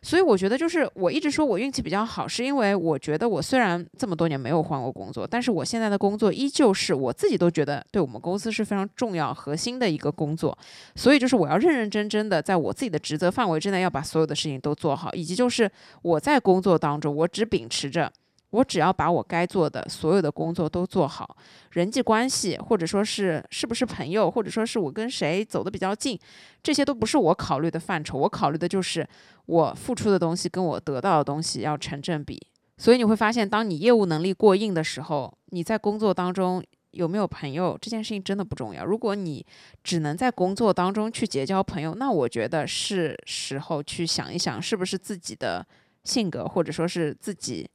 [0.00, 10.56] 所以我觉得，就是我一直说我运气比较好，是因为我觉得我虽然这么多年没有换过工作，但是我现在的工作依旧是我自己都觉得对我们公司是非常重要、核心的一个工作。
[10.94, 15.70] 所以就是我要认认真真的在我自己的职责范围之内，要把所有的事情都做好，以及就是
[16.02, 18.12] 我在工作当中，我只秉持着。
[18.50, 21.36] 我只要把我该做的所有的工作都做好，
[21.72, 26.18] 人际关系或者说是是不是朋友，或者说是我跟谁走的比较近，
[26.62, 28.16] 这些都不是我考虑的范畴。
[28.16, 29.06] 我考虑的就是
[29.44, 32.40] 我付出的东西跟我得到的东西要成正比。
[32.78, 38.82] 所以你会发现，当你业务能力过硬的时候，你在工作当中有没有朋友这件事情真的不重要。
[38.82, 39.44] 如果你
[39.84, 45.66] 只能在工作当中去结交朋友，那我觉得是时候去想一想，是不是自己的
[46.04, 47.68] 性格或者说是自己。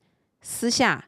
[0.43, 1.03] 私下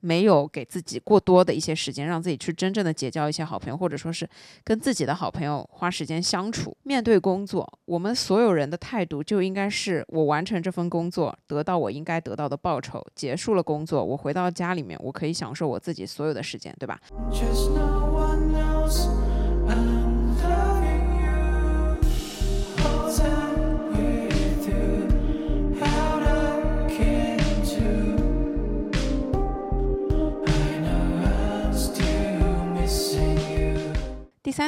[0.00, 4.26] 没有给自己过多的一些时间，让自己去真正的结交一些好朋友，或者说是
[4.62, 6.76] 跟自己的好朋友花时间相处。
[6.84, 17.00] 面对工作，我们所有人的态度就应该是我完成这份工作，得到我应该得到的报酬，结束了工作，我回到家里面，我可以享受我自己所有的时间，对吧？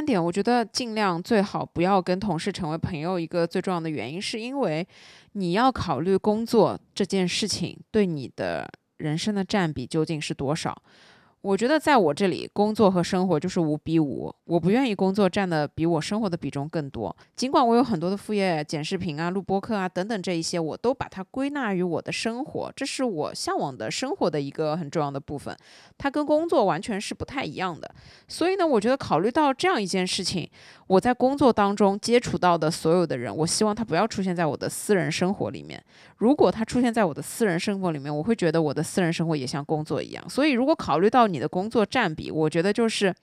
[0.01, 3.21] 三点，我觉得尽量最好不要跟同事成为朋友。
[3.21, 4.89] 一个最重要的原因，是因为
[5.33, 10.75] 你要考虑工作这件事情对你的人生的占比究竟是多少。
[11.42, 14.31] 我觉得在我这里，工作和生活就是五比五。
[14.44, 17.16] 我不愿意工作占的比我生活的比重更多。
[17.35, 25.57] 尽管我有很多的副业，剪视频啊、录播课啊等等这一些，我都把它归纳于我的生活，这是我向往的生活的一个很重要的部分。
[25.96, 27.90] 它跟工作完全是不太一样的。
[28.29, 30.46] 所以呢，我觉得考虑到这样一件事情，
[30.88, 35.83] 我在工作当中接触到的所有的人，我希望他不要出现在我的私人生活里面。
[36.18, 40.29] 如果他出现在我的私人生活里面，我会觉得我的私人生活也像工作一样。
[40.29, 43.14] 所以，如果考虑到你的工作占比，我觉得就是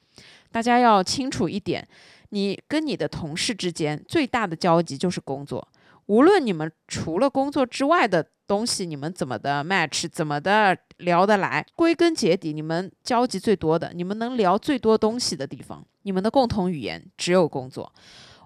[0.52, 1.88] 大家要清楚一点：
[2.30, 5.68] 你跟你的同事之间最大的交集就是工作。
[6.08, 17.94] 无论你们除了工作之外的东西，你们怎么的 match，怎么的聊得来，归根结底，你们交集最多的，你们能聊最多东西的地方，你们的共同语言只有工作。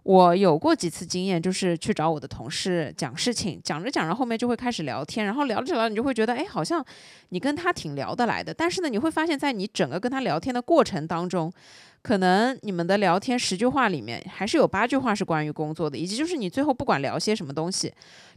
[0.03, 6.83] 我有过几次经验，就是去找我的同事讲事情，讲着讲着后面就会开始聊天，然后聊着聊着，你就会觉得，哎，好像
[7.29, 8.51] 你跟他挺聊得来的。
[8.53, 11.53] 但是呢，你会发现在你整个跟他聊天的过程当中，
[12.01, 17.93] 可能你们的聊天十句话里面，还是有八句话是关于工作的，以及就是你最后不管聊些什么东西。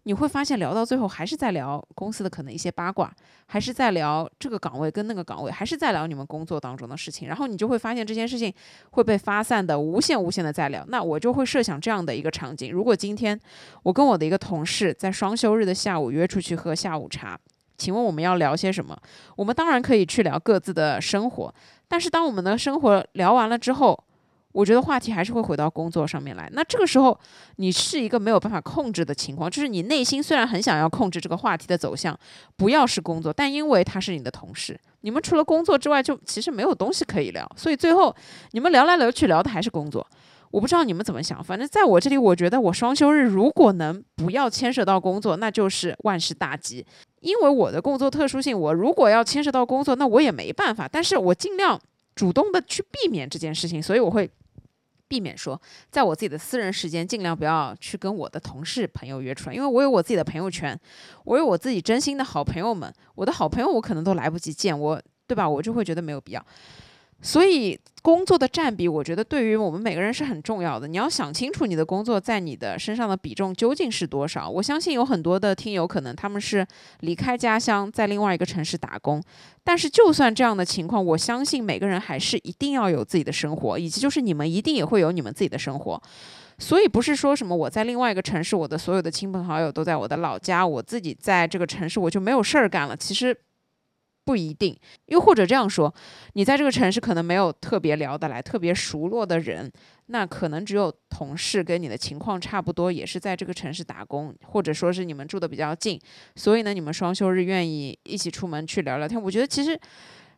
[0.07, 3.11] 你会发现聊到最后还是在聊公司的可能一些八卦，
[3.47, 7.27] 还是在聊这个岗位跟那个岗位，还是在聊你们工作当中的事情。
[7.27, 8.53] 然后你就会发现这件事情
[8.91, 10.85] 会被发散的无限无限的在聊。
[10.89, 13.41] 那我就会设想这样的一个场景：如果今天
[13.83, 17.41] 我跟我的一个同事在双休日的下午约出去喝下午茶，
[17.79, 18.95] 请问我们要聊些什么？
[19.37, 21.55] 我们当然可以去聊各自的生活，
[21.89, 23.99] 但是当我们的生活聊完了之后，
[24.53, 26.49] 我觉得话题还是会回到工作上面来。
[26.53, 27.19] 那这个时候，
[27.57, 32.17] 你是一个没有办法控制的情况，就是你内心虽然很想要控制这个话题的走向，
[32.57, 38.15] 不要是工作，但因为他是你的同事，你们除了工作之外，就其实没有东西可以聊，所以最后
[38.53, 40.07] 你们聊来聊去聊的还是工作。
[40.53, 46.87] 我不知道你们怎么想，反正在我这里，我觉得我双休日如果能不要牵涉到工作，那就是万事大吉。
[47.25, 50.87] 因为我的工作特殊性，我如果要牵涉到工作，那我也没办法。
[50.87, 51.81] 但是我尽量
[52.15, 54.31] 主动的去避免这件事情，所以我会。
[55.07, 55.61] 避免说，
[55.91, 60.77] 在我自己的私人时间，尽量不要去跟我的同事朋友约出来，因为我有我自己的朋友圈，
[61.25, 65.49] 我有我自己真心的好朋友们，我的好朋友我可能都来不及见，我对吧？
[65.49, 66.45] 我就会觉得没有必要。
[67.23, 70.87] 所以工作的占比，我觉得对于我们每个人是很重要的。
[70.87, 74.47] 你要想清楚你的工作在你的身上的比重究竟是多少。
[74.47, 76.67] 我相信有很多的听友可能他们是
[77.01, 79.23] 离开家乡，在另外一个城市打工。
[79.63, 86.03] 但是就算这样的情况，我相信每个人还是一定要有自己的生活，以及就是你们一定也会有你们自己的生活。
[86.59, 92.95] 所以不是说什么我在另外一个城市，我的所有的亲朋好友都在我的老家，我自己在这个城市我就没有事儿干了。
[92.95, 93.35] 其实。
[94.25, 94.75] 不一定，
[95.07, 95.95] 又或者这样说，
[96.33, 99.71] 你在这个城市可能没有特别聊得来、特别熟络的人，
[100.07, 106.01] 那可能只有同事跟你的情况差不多，也是在这个城市打工，或者说是你们住的比较近，
[106.37, 109.21] 所以呢，你们双休日愿意一起出门去聊聊天。
[109.21, 109.79] 我觉得其实，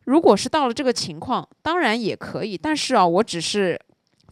[0.05, 3.81] 如果是到了这个情况，当然也可以，但是啊，我只是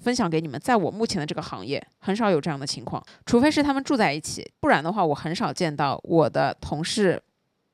[0.00, 7.22] 分享给你们，在我目前的这个行业，很少有这样的情况，除非是他们住在一起，不然的话，我很少见到我的同事。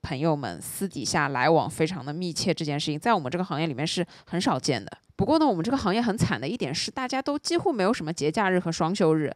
[0.02, 4.90] 朋友们私底下来往非常的密切，这件事情在我们这个行业里面是很少见的。
[5.16, 9.30] 不过呢，我们这个行业很惨的一点是，大家都几乎没有什么节假日和双休日。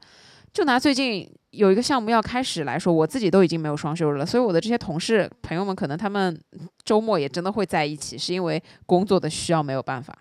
[0.52, 6.40] 就拿最近有一个项目要开始来说，我自己都已经没有双休日了，所以我的这些同事朋友们可能他们
[6.84, 10.16] 周末也真的会在一起，是因为工作的需要，没有办法。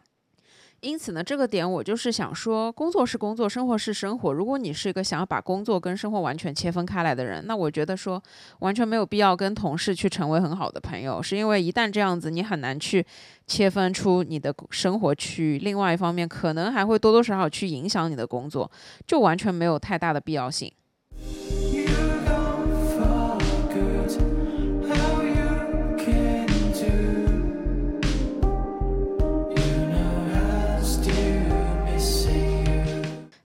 [0.84, 4.34] 因此呢，这个点我就是想说，工作是工作，生活是生活。
[4.34, 8.22] 如果你是一个想要把工作跟生活完全切分开来的人，那我觉得说
[8.60, 13.06] 完全没有必要跟同事去成为很好的朋友，是因为一旦这样子，你很难去
[13.48, 15.60] 切分出你的生活区域。
[15.60, 18.70] 另外一方面，可能还会多多少少去影响你的工作，
[19.08, 20.70] 就完全没有太大的必要性。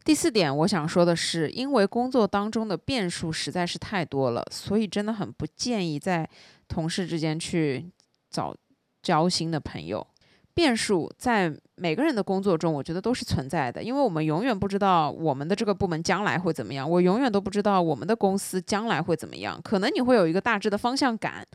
[0.08, 6.26] 第四点，我想说的是，因为工作当中的变数实在是太多了，所以真的很不建议在
[6.66, 7.84] 同事之间去
[8.30, 8.56] 找。
[9.00, 10.04] 交心的朋友。
[10.58, 19.60] 变数在每个人的工作中，我觉得都是存在的，因为我们永远不知道我们的这个部门将来会怎么样，我永远都不知道我们的公司将来会怎么样。
[19.62, 21.46] 可能你会有一个大致的方向感，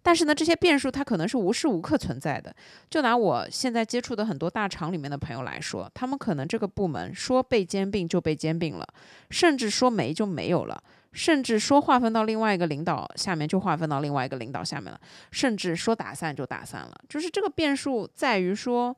[0.00, 2.54] 但是呢，这些变数它可能是无时无刻存在的。
[2.88, 8.86] 就拿我现在接触的很多大厂里面的朋友来说，他们可能这个部门说被兼并就被兼并了，
[9.30, 10.80] 甚至说没就没有了。
[11.12, 15.00] 甚至说划分到另外一个领导下面，就划分到另外一个领导下面了。
[15.30, 17.00] 甚至说打散就打散了。
[17.08, 18.96] 就是这个变数在于说，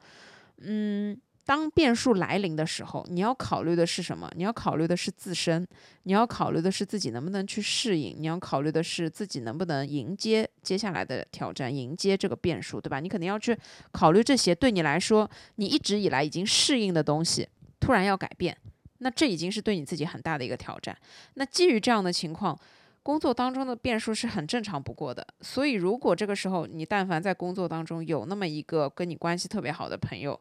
[0.58, 4.30] 嗯，当变数来临的时候，你要考虑的是什么？
[4.36, 5.66] 你要考虑的是自身，
[6.04, 13.00] 你要考虑的是自己能不能去适应，你要考虑的是自己能不能迎接接下来的挑战，迎接这个变数，对吧？
[13.00, 13.58] 你肯定要去
[13.90, 14.54] 考虑这些。
[14.54, 17.48] 对你来说，你一直以来已经适应的东西，
[17.80, 18.56] 突然要改变。
[19.04, 20.96] 那这已经是对你自己很大的一个挑战。
[21.34, 22.58] 那基于这样的情况，
[23.02, 25.26] 工作当中的变数是很正常不过的。
[25.42, 30.40] 所以，如果这个时候你但凡在工作当中有那么一个跟你关系特别好的朋友，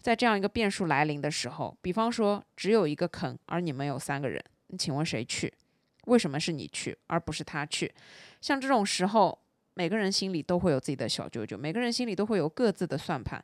[0.00, 4.44] 在这样一个变数来临的时候，比方说只有一个坑，而你们有三个人，
[4.76, 5.54] 请问谁去？
[6.06, 7.94] 为什么是你去而不是他去？
[8.40, 9.38] 像这种时候，
[9.74, 13.40] 每个人心里都会有自己的小九九，每个人心里都会有各自的算盘，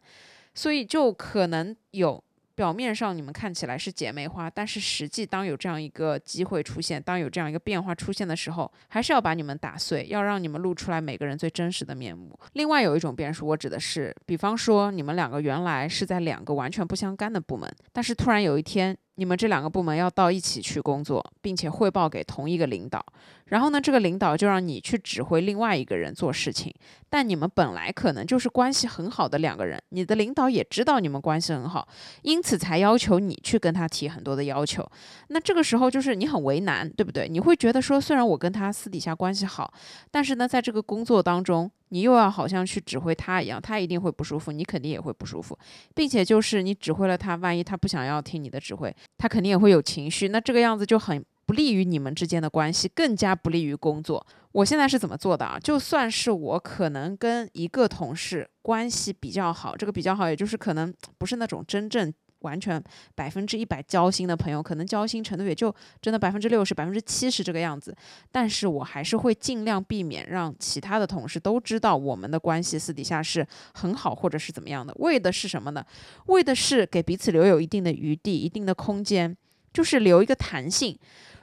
[0.55, 2.21] 所以就可能有。
[2.57, 12.37] 表面上你们看起来是姐妹花，但是实际当有这样一个机会出现，当有这样一个变化出现的时候，还是要把你们打碎，要让你们露出来每个人最真实的面目。
[12.55, 18.97] 另外有一种变数，我指的是，比方说你们两个原来是在两个完全不相干的部门，但是突然有一天。
[19.17, 23.05] 你们这两个部门要到一起去工作，并且汇报给同一个领导，
[23.47, 26.73] 然后呢，这个领导就让你去指挥另外一个人做事情。
[27.09, 31.89] 但你们本来可能就是关系很好的两个人，你的领导也知道你们关系很好，
[32.23, 34.87] 因此才要求你去跟他提很多的要求。
[35.29, 37.29] 那这个时候就是你很为难，对不对？
[37.29, 39.73] 你会觉得说，虽然我跟他私底下关系好，
[40.11, 41.71] 但是呢，在这个工作当中。
[41.91, 45.59] 你又要好像去指挥他一样，他一定会不舒服，你肯定也会不舒服，
[45.95, 54.27] 并且就是你指挥了他，万一他不想要听你的指挥，他肯定也会有情绪，那这个样子就很不利于你们之间的关系，更加不利于工作。
[54.53, 55.59] 我现在是怎么做的啊？
[55.59, 62.13] 就算是我可能跟一个同事关系比较好，这个比较好，也就是可能不是那种真正。
[62.41, 62.83] 完全
[63.15, 67.97] 百分之一百交心的朋友，可能交心程度也就真的百分之六十、百分之七十这个样子。
[68.31, 74.95] 但是我还是会尽量避免让其他的同事都知道我们的关系私底下是很好，或者是怎么样的。
[74.99, 75.85] 为的是什么呢？
[76.27, 79.37] 为的是给彼此留有一定的余地、一定的空间，
[79.73, 80.99] 就是留一个弹性。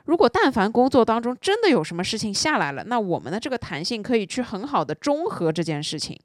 [0.05, 6.19] 如果但凡工作当中真的有什么事情下来了，那我们的这个弹性可以去很好的中和这件事情。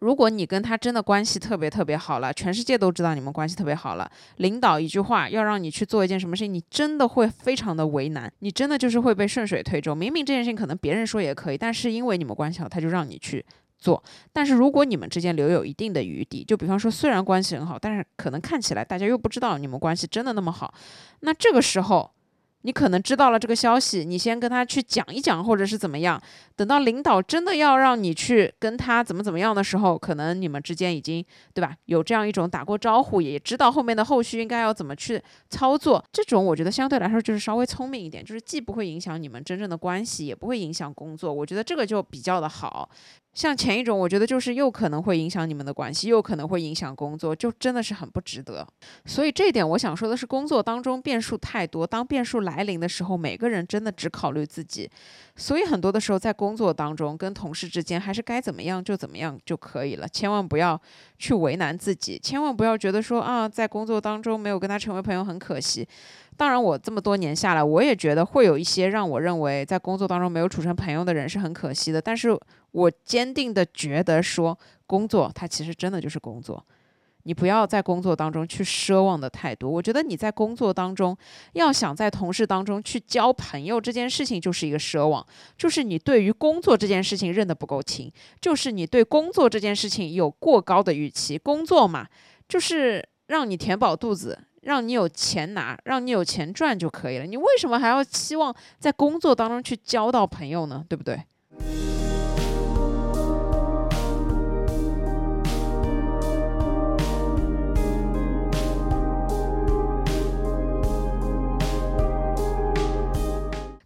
[0.00, 9.94] 如果你跟他真的关系特别特别好了，全世界都知道你们关系特别好了，领导一句话要让你去做一件什么事情，你真的会非常的为难，你真的就是会被顺水推舟。
[9.94, 13.44] 明明这件事情可能别人说也可以，但是因为你们关系好，他就让你去
[13.78, 14.02] 做。
[14.32, 20.72] 但是如果你们之间留有一定的余地，就比方说虽然关系很好，但是可能看起来大家又不知道你们关系真的那么好，
[21.20, 22.10] 那这个时候。
[22.62, 26.20] 你可能知道了这个消息，你先跟他去讲一讲，或者是怎么样。
[26.56, 31.74] 等到领导真的要让你去跟他怎么怎么样的时候，可能你们之间已经对吧？
[31.86, 36.04] 有这样一种打过招呼，也知道后面的后续应该要怎么去操作。
[36.12, 41.32] 这种我觉得相对来说就是稍微聪明一点，就是既不会影响你们真正的关系，也不会影响工作。
[41.32, 42.90] 我觉得这个就比较的好。
[43.32, 48.66] 像前一种，我觉得就是又可能会影响你们的关系，又可能会影响工作，就真的是很不值得。
[49.06, 54.90] 所以这一点，我想说的是，工作当中变数太多，当变数来临的时候，每个人真的只考虑自己。
[55.40, 60.78] 所以很多的时候，在工作当中跟同事之间，还是该怎么样就怎么样就可以了，千万不要
[61.18, 65.88] 去为难自己，千万不要觉得说啊，在工作当中没有跟他成为朋友很可惜。
[66.36, 72.02] 当然，我这么多年下来，我也觉得会有一些让我认为在工作当中没有处成朋友的人是很可惜的。
[72.02, 72.38] 但是
[72.72, 76.62] 我坚定的觉得说，工作它其实真的就是工作，
[77.30, 79.70] 你不要在工作当中去奢望的太多。
[79.70, 81.16] 我觉得你在工作当中
[81.52, 85.24] 要想在同事当中去交朋友这件事情就是一个奢望，
[85.56, 91.38] 就是你对于工作这件事情认得不够清，就是你对工作这件事情有过高的预期。
[91.38, 92.04] 工作嘛，
[92.48, 94.36] 就是让你填饱肚子。
[94.62, 97.24] 让你有钱拿，让你有钱赚就可以了。
[97.24, 100.84] 你为什么还要期望在工作当中去交到朋友呢？
[100.86, 101.18] 对不对？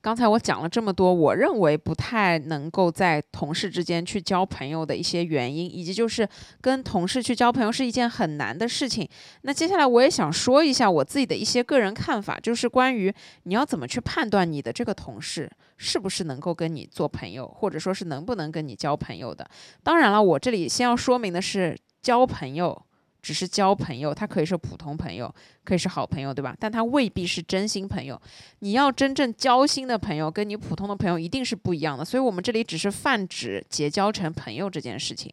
[0.04, 6.28] 刚才我讲了这么多，我认为不太能够在同事之间去交朋友的一些原因，以及就是
[6.60, 9.08] 跟同事去交朋友是一件很难的事情。
[9.40, 13.10] 那接下来我也想说一下我自己的一些个人看法，就是关于
[13.44, 19.48] 你要怎么去判断你的这个同事是不是能够跟你做朋友，或者说是能不能跟你交朋友的。
[19.82, 22.78] 当然了，我这里先要说明的是，交朋友。
[23.24, 26.54] 只是交朋友，他可以是普通朋友，可以是好朋友，对吧？
[26.60, 28.20] 但他未必是真心朋友。
[28.58, 32.04] 你要真正交心的朋友，跟你普通的朋友一定是不一样的。
[32.04, 35.32] 所以，我们这里只是泛指结交成朋友这件事情。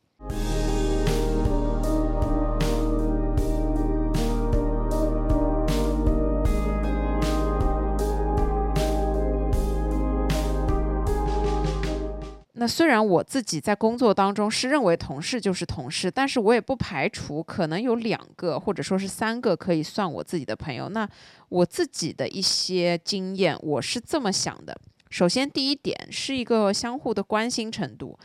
[12.61, 20.87] 那虽然我自己在工作当中是认为同事就是同事，但是我也不排除可能有两个或者说是三个可以算我自己的朋友。
[20.87, 21.09] 那
[21.49, 28.15] 我自己的一些经验，我是这么想的：首先，第一点是一个相互的关心程度，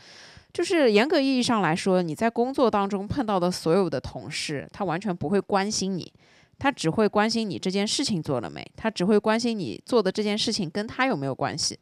[0.53, 6.13] 就是严格意义上来说，你在工作当中碰到的所有的同事，他完全不会关心你，
[6.59, 11.79] 他只会关心你这件事情做了没，他只会关心你做的这件事情跟他有没有关系。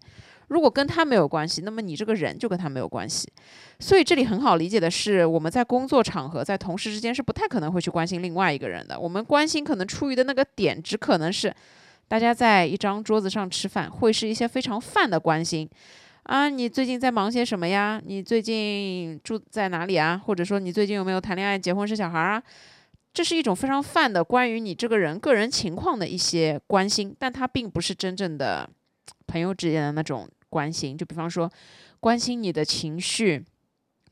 [0.48, 3.28] 如果跟他没有关系，那么你这个人就跟他没有关系。
[3.80, 9.00] 所以这里很好理解的是，我们在工作场合，在同事之间是不太可能会去关心另外一个人的。
[9.00, 11.54] 我们关心可能出于的那个点，只可能是
[12.08, 15.70] 大家在一张桌子上吃饭，会是一些非常泛的关心
[16.24, 16.50] 啊。
[16.50, 18.02] 你最近在忙些什么呀？
[18.06, 20.22] 你最近住在哪里啊？
[20.26, 22.42] 或者说你最近有没有谈恋爱、结婚、生小孩啊？
[23.14, 28.70] 这是一种非常泛的关于你这个人个人情况的一些关心，但它并不是真正的
[29.28, 30.30] 朋友之间的那种。
[30.48, 31.52] 关心，就比方说，
[32.00, 33.44] 关心你的情绪。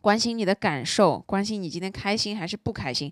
[0.01, 3.09] 关心你的感受，关心你今天开心还是不开心。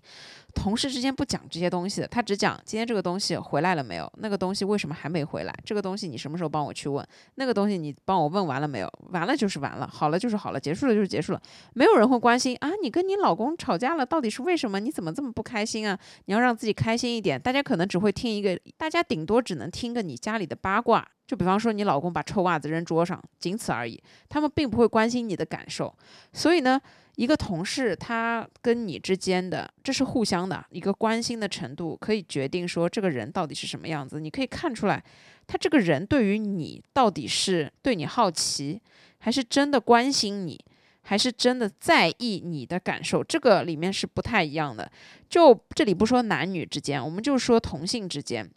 [0.54, 8.92] 同事之间不讲这些东西的，他只讲今天这个东西回来了没有，那个东西为什么还没回来，这个东西你什么时候帮我去问，那个东西你帮我问完了没有？
[9.10, 11.40] 完了就是完了，好了就是好了，结束了就是结束了。
[11.74, 14.78] 没有人会关心啊，你跟你老公吵架了，到底是为什么？
[14.78, 15.98] 你怎么这么不开心啊？
[16.26, 17.40] 你要让自己开心一点。
[17.40, 21.06] 大家可能只会听一个，大家顶多只能听个你家里的八卦。
[21.26, 24.02] 就比方说你老公把臭袜子扔桌上，仅此而已。
[24.28, 25.94] 他们并不会关心你的感受。
[26.32, 26.78] 所以呢，
[27.16, 34.18] 一个同事他跟你之间的，这是互相的一个关心的程度，可以决定说这个人到底是什么样子。
[34.18, 35.04] 你可以看出来，
[35.46, 38.80] 他这个人对于你到底是对你好奇，
[39.18, 40.58] 还是真的关心你，
[41.02, 43.22] 还是真的在意你的感受。
[43.22, 44.90] 这个里面是不太一样的。
[45.28, 48.50] 就这里不说男女之间，我们就说同性之间。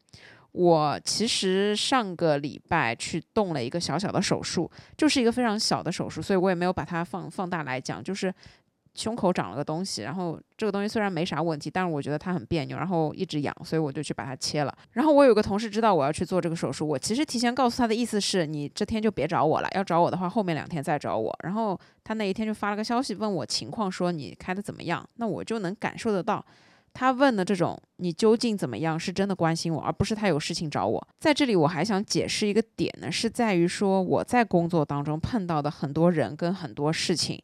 [0.58, 8.02] 我其实上个礼拜去动了一个小小的手术，就是一个非常小的手术，所以我也没有把它放放大来讲。
[8.02, 8.34] 就是
[8.94, 14.74] 胸口长了个东西，然后这个东西虽然没啥问题，但是我觉得它很别扭，然后一直痒，所以我就去把它切了。
[14.94, 21.38] 然后我有个同事知道我要去做这个手术，我其实提前告诉他的意思是你这天就别找我了，要找我的话后面两天再找我。
[21.44, 25.06] 然后他那一天就发了个消息问我情况，说你开的怎么样？
[25.16, 26.46] 那我就能感受得到。
[26.96, 31.08] 他问的这种你究竟怎么样，是真的关心我，而不是他有事情找我。
[31.20, 37.40] 在这里，我还想解释一个点呢，是在于说我在工作当中碰到的很多人跟很多事情，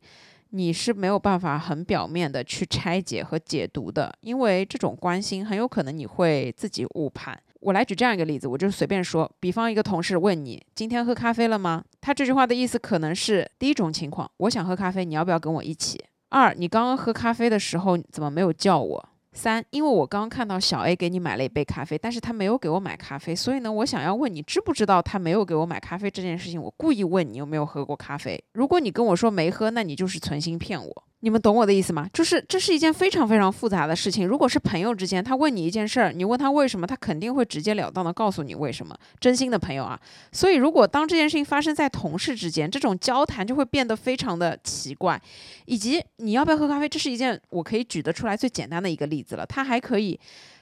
[0.52, 7.38] 你是没有办法很表面的去拆解和解读的，因为这种关心很有可能你会自己误判。
[7.60, 11.84] 我来举这样一个例子，我就随便说，比方一个同事问你今天喝咖啡了吗？
[12.00, 16.04] 他这句话的意思可能是第一种情况，我想喝咖啡，你要不要跟我一起？
[16.30, 19.10] 二，你刚刚喝咖啡的时候怎么没有叫我？
[19.34, 26.62] 三，因为我刚刚看到小 A 给你买了一杯咖啡，但是他没有给我买咖啡，所以呢，我想要问你知不知道他没有给我买咖啡这件事情？
[26.62, 28.44] 我故意问你有没有喝过咖啡。
[28.54, 31.04] 如果你跟我说没喝，那你就是存心骗我。
[31.22, 32.08] 你们懂我的意思吗？
[32.12, 34.28] 就是这是一件非常非常复杂的事情。
[34.28, 38.96] 如果是朋友之间，他问你一件事儿，你问他为什么，他肯定会直截了当的告诉你为什么。
[39.20, 40.00] 真心的朋友啊，
[40.32, 45.22] 所以如果当这件事情发生在同事之间，这种交谈就会变得非常的奇怪。
[45.66, 49.46] 以及你要不要喝咖啡，这是一件我可以举得出来最简单的一个例子了。
[49.46, 50.20] 他还可以。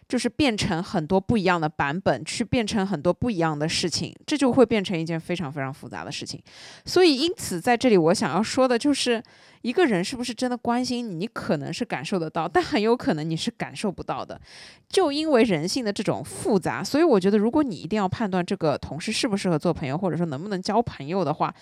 [0.09, 6.41] 就是变成很多不一样的版本，去变成很多不一样的事情，这就会变成一件非常非常复杂的事情。
[6.83, 9.21] 所以，因此在这里我想要说的就是，
[9.61, 14.41] 一个人是不是真的关心你，你可能是感受得到，但很有可能你是感受不到的。
[14.89, 21.53] 就因为人性的这种复杂，所以我觉得，如果你一定要判断这个同事适不适合做朋友，或者说能不能交朋友的话，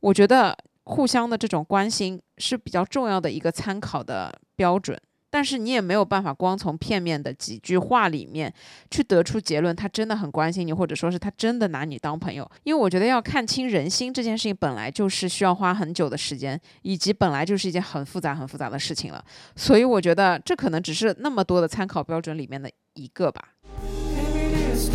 [0.00, 5.00] 我觉得互相的这种关心是比较重要的一个参考的标准。
[5.32, 8.52] 但是你也没有办法光从片面的几句话里面
[8.90, 12.46] 去得出结论，他真的很关心你，或者说是他真的拿你当朋友。
[12.64, 19.24] 因为我觉得要看清人心这件事情，本来就是需要花很久的时间，以及本来就是一件很复杂、很复杂的事情了。
[19.56, 23.48] 所以我觉得这可能只是那么多的参考标准里面的一个吧。
[23.82, 24.94] Not use.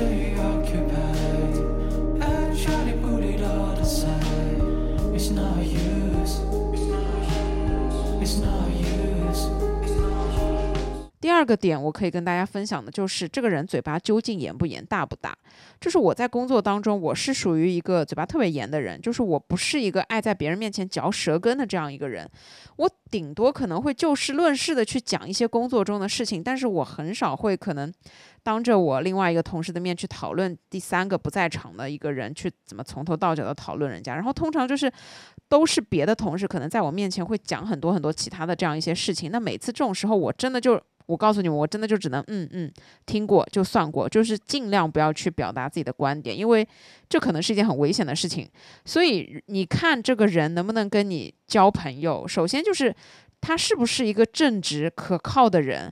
[5.13, 6.37] It's not use.
[8.21, 8.96] It's not.
[11.19, 15.35] 第二个点我可以跟大家分享的就是这个人嘴巴究竟严不严、大不大。
[15.81, 22.29] 就是我在工作当中，我是属于一个嘴巴特别严的人，就是我不是一个爱在别人面前嚼舌根的这样一个人。
[22.75, 27.91] 我顶多可能会就事论事的去讲一些工作中的事情，但是我很少会可能
[28.43, 34.13] 当着我另外一个同事的面去讨论第三个不在场的一个人去怎么从头到脚的讨论人家。
[34.13, 34.91] 然后通常就是
[35.49, 39.31] 都是别的同事可能在我面前会讲很多很多其他的这样一些事情。
[39.31, 40.79] 那每次这种时候，我真的就。
[41.07, 42.71] 我告诉你们，我真的就只能嗯嗯
[43.05, 46.67] 听过就算过，就是尽量不要去表达自己的观点，因为
[47.09, 48.47] 这可能是一件很危险的事情。
[48.85, 52.93] 所以你看这个人能不能跟你交朋友，首先就是
[53.41, 55.91] 他是不是一个正直可靠的人。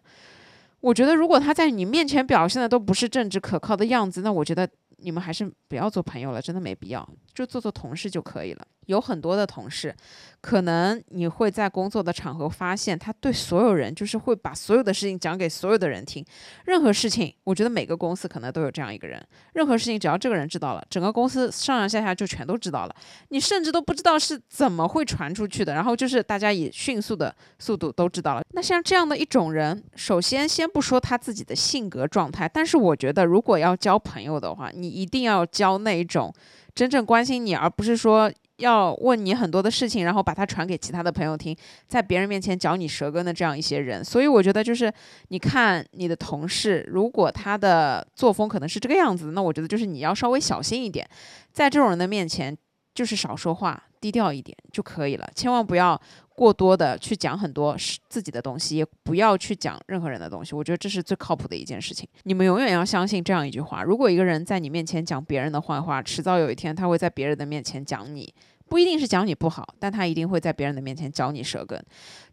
[0.81, 8.67] 我觉得如果他在你面前表现的都不是正直可靠的样子，那我觉得你们还是不要做朋友了，真的没必要，就做做同事就可以了。
[8.85, 9.95] 有很多的同事，
[10.41, 16.23] 可能你会在工作的场合发现，他对所有人就是会把所有的事情讲给所有的人听。
[16.65, 19.21] 任何事情，我觉得每个公司可能都有这样一个人。
[19.53, 22.95] 任何事情，只要这个人知道了，整个公司上上下下就全都知道了。
[23.29, 25.73] 你甚至都不知道是怎么会传出去的。
[25.73, 28.43] 然后就是大家以迅速的速度都知道了。
[28.51, 36.33] 那像这样的一种人，首先先不说他自己的性格状态，但是我觉得如果要交朋友的话，你一定要交那种
[36.75, 38.31] 真正关心你，而不是说。
[38.59, 41.53] 要问你很多的事情，然后把它传给其他的朋友听，
[41.89, 44.89] 在别人面前嚼你舌根的这样一些人，所以我觉得就是
[45.27, 51.05] 你看你的同事，如果他的作风可能是这个样子，那我觉得就是你要稍微小心一点，
[51.51, 52.57] 在这种人的面前，
[52.93, 55.99] 就是少说话，低调一点就可以了，千万不要。
[56.35, 57.77] 过多的去讲很多
[58.09, 60.53] 自己的东西，也不要去讲任何人的东西。
[60.53, 62.05] 我觉得这是最靠谱的一件事情。
[62.23, 68.33] 你们永远要相信这样一句话：如果一个人在你面前讲别人的坏话，迟早有一天他会在别人的面前讲你，
[68.67, 71.81] 不一定是讲你不好，但他一定会在别人的面前嚼你舌根。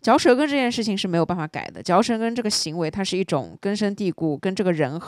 [0.01, 5.01] 嚼舌根这件事情是没有办法改的，嚼舌根这个行为，它是一种根深蒂固，跟这个人。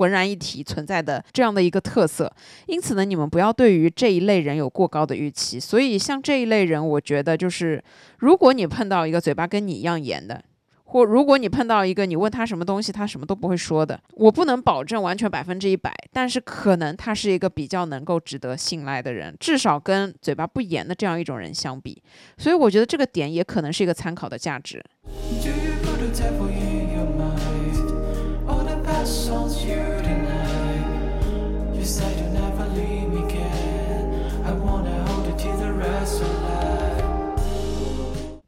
[0.00, 2.32] 浑然一体存在的这样的一个特色，
[2.66, 5.60] 因此呢，你们不要对于这一类人有过高的预期。
[5.60, 7.84] 所以，像这一类人，我觉得就是，
[8.20, 10.42] 如果你碰到一个嘴巴跟你一样严的，
[10.84, 22.02] 或如果你碰到一个你问他什么东西他什么都不会说的，我不能保证完全百分之一百，但是可能他是一个比较能够值得信赖的人，至少跟嘴巴不严的这样一种人相比。
[22.38, 24.82] 所以，我觉得这个点也可能是一个参考的价值。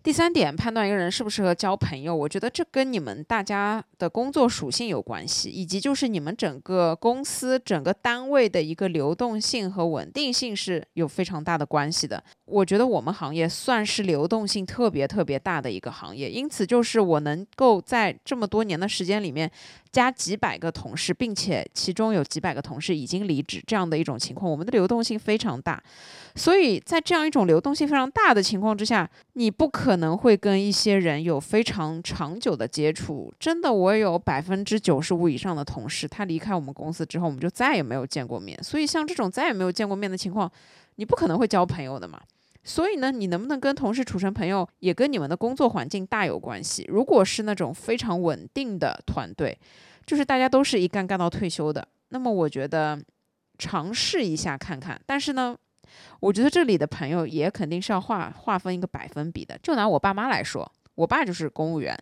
[0.03, 12.23] 第三点，判断一个人适不适合交朋友，我觉得这跟你们大家的工作属性有关系，以及就是你们整个公司、整个单位的一个流动性和稳定性是有非常大的关系的。
[12.53, 19.51] 我觉得我们行业算是流动性特别特别大的一个行业，因此就是我能够在这么多年的时间里面。
[19.93, 25.83] 加几百个同事，并且其中有几百个同事已经离职，这样的一种情况，我们的流动性非常大。
[26.35, 33.31] 所以在这样一种流动性非常大的情况之下，你不可能会跟一些人有非常长久的接触。
[33.39, 38.59] 真的，我有百分之九十五以上的同事，他离开我们公司之后，我们就再也没有见过面。
[38.65, 40.51] 所以像这种再也没有见过面的情况，
[40.95, 42.19] 你不可能会交朋友的嘛。
[42.65, 46.85] 所以呢，你能不能跟同事处成朋友，也跟你们的工作环境大有关系。
[46.89, 49.59] 如果是那种非常稳定的团队，
[50.07, 53.01] 就是大家都是一干干到退休的，那么我觉得
[53.59, 55.01] 尝试一下看看。
[55.07, 55.57] 但是呢，
[56.21, 59.59] 我觉得这里的朋友也肯定是要划划分一个百分比的。
[59.63, 61.97] 就拿我爸妈来说，我爸就是公务员。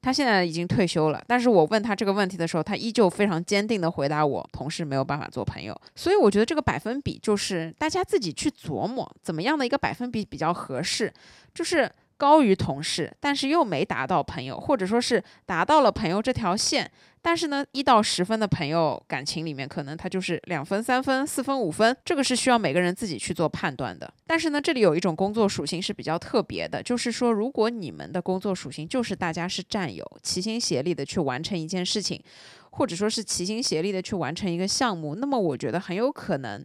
[0.00, 5.80] 他现在已经退休了，但是我问他这个问题的时候，他依旧非常坚定地回答我：同事没有办法做朋友。
[5.94, 11.12] 所以我觉得这个百分比就是大家自己去琢磨，怎么样的一个百分比比较合适，
[11.54, 11.88] 就是
[12.22, 16.88] 高于同事，但是又没达到朋友，或者说是达到了朋友这条线。
[17.20, 24.08] 但是呢，一到十分的朋友感情里面，可能他就是两分、三分、四分、五分，这个是需要每个人自己去做判断的。
[24.24, 32.22] 但是呢，这里有一种工作属性是比较特别的，就是说，如果你们的工作属性就是大家是战友，齐心协力的去完成一件事情，
[32.70, 36.64] 或者说是齐心协力的去完成一个项目，那么我觉得很有可能。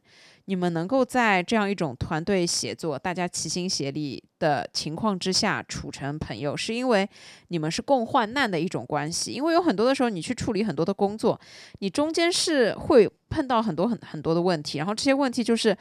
[0.50, 7.10] 你们能够在这样一种团队协作、大家齐心协力的情况之下处成朋友，是因为
[7.48, 9.32] 你们是共患难的一种关系。
[9.32, 11.40] 因为有很多的时候，你去处理很多的工作，
[11.80, 15.76] 你中间是会碰到很多很很多的问题，然后这些问题就是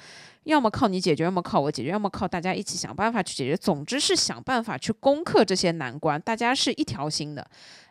[0.45, 3.57] 要么靠你解决，要么靠我解决，要么靠大家一起想办法去解决。
[3.57, 7.47] 总之是想办法去攻克这些难关，大家是一条心的。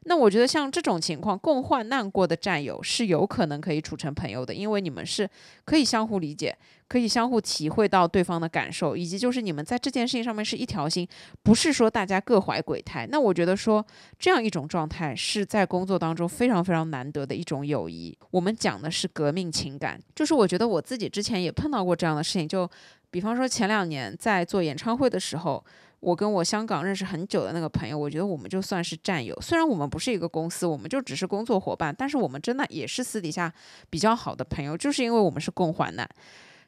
[0.07, 5.27] 那我觉得像这种情况，共患难过的战友是有可能可以处成朋友的，因为你们是
[5.63, 6.55] 可以相互理解。
[6.87, 11.07] 可以相互体会到对方的感受，以及就是你们在这件事情上面是一条心，
[11.43, 13.07] 不是说大家各怀鬼胎。
[13.09, 13.85] 那我觉得说
[14.19, 18.17] 这样一种状态是在工作当中非常非常难得的一种友谊。
[18.31, 22.69] 我们讲的是革命情感，就是我觉得我自己之前也碰到过这样的事情，就
[23.09, 25.63] 比方说前两年在做演唱会的时候。
[26.01, 29.35] 我跟我香港认识很久的那个朋友，我觉得我们就算是战友。
[29.41, 33.51] 虽然我们不是一个公司，我们就只是工作伙伴，但是我们真的也是私底下
[33.89, 36.07] 比较好的朋友，就是因为我们是共患难。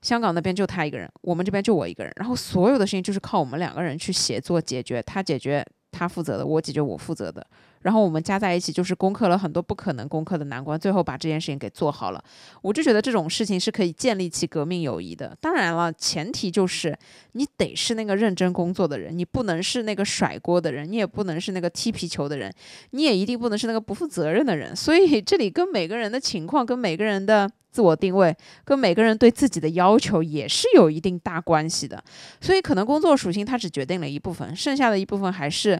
[0.01, 7.45] 香港那边就他一个人，我们这边就我一个人，然后所有的事情就是靠我们两个人去协作解决，他解决他负责的，我解决我负责的。
[7.81, 12.23] 然后我们加在一起，就是攻克了很多不可能攻克的难关，最后把这件事情给做好了。
[12.61, 15.37] 我就觉得这种事情是可以建立起革命友谊的。
[15.39, 16.97] 当然了，前提就是
[17.33, 22.51] 你得是那个认真工作的人，你不能是那个甩锅的人，你也不能是那个踢皮球的人，
[22.91, 24.75] 你也一定不能是那个不负责任的人。
[24.75, 32.03] 所以这里跟每个人的情况、跟每个人的自我定位、跟每个人对自己的要求也是有一定大关系的。
[32.41, 35.79] 所以可能工作属性它只决定了一部分，剩下的一部分还是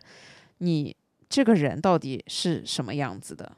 [0.60, 0.96] 你。
[1.30, 3.52] 这个人到底是什么样子的？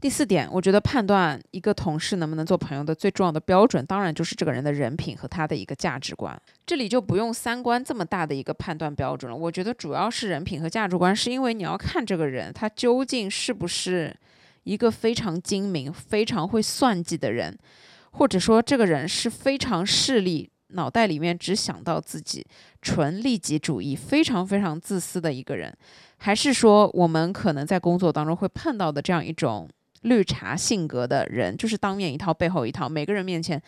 [0.00, 6.40] 第四点，我觉得判断一个同事能不能做朋友的最重要的标准，当然就是这个人的人品和他的一个价值观。
[6.64, 9.36] 这里就不用三观这么大的一个判断标准了。
[9.36, 14.16] 我觉得主要是人品和价值观，是因为你要看这个人他究竟是不是。
[14.70, 17.58] 一个非常精明、非常会算计的人，
[18.12, 22.46] 或者说这个人是非常势利、脑袋里面只想到自己、
[22.80, 25.76] 纯利己主义、非常非常自私的一个人，
[26.18, 29.68] 还是说我们可能在工作当中会碰到的这样一种
[30.02, 33.60] 绿茶性格的人，就是当面一套、背后一套，每个人面前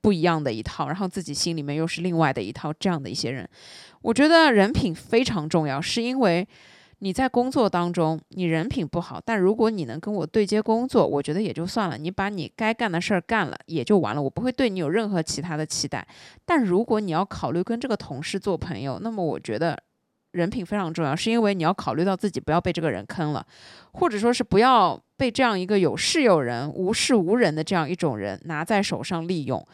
[0.00, 3.48] 不一样的一套，然后自己心里面又是另外的一套，这样的一些人，
[4.02, 6.48] 我觉得人品非常重要，是因为。
[7.02, 11.96] 你在工作当中，你人品不好，但如果你能跟我对接工作，我觉得也就算了。
[11.96, 14.20] 你把你该干的事儿干了，也就完了。
[14.20, 16.06] 我不会对你有任何其他的期待。
[16.44, 19.82] 但如果你要考虑跟这个同事做朋友，那么我觉得
[20.32, 23.46] 人品非常重要，是因为你要考虑到自己不要被这个人坑了，
[23.92, 29.66] 或者说是不要被这样一个有事有人、无事无人的这样一种人拿在手上利用。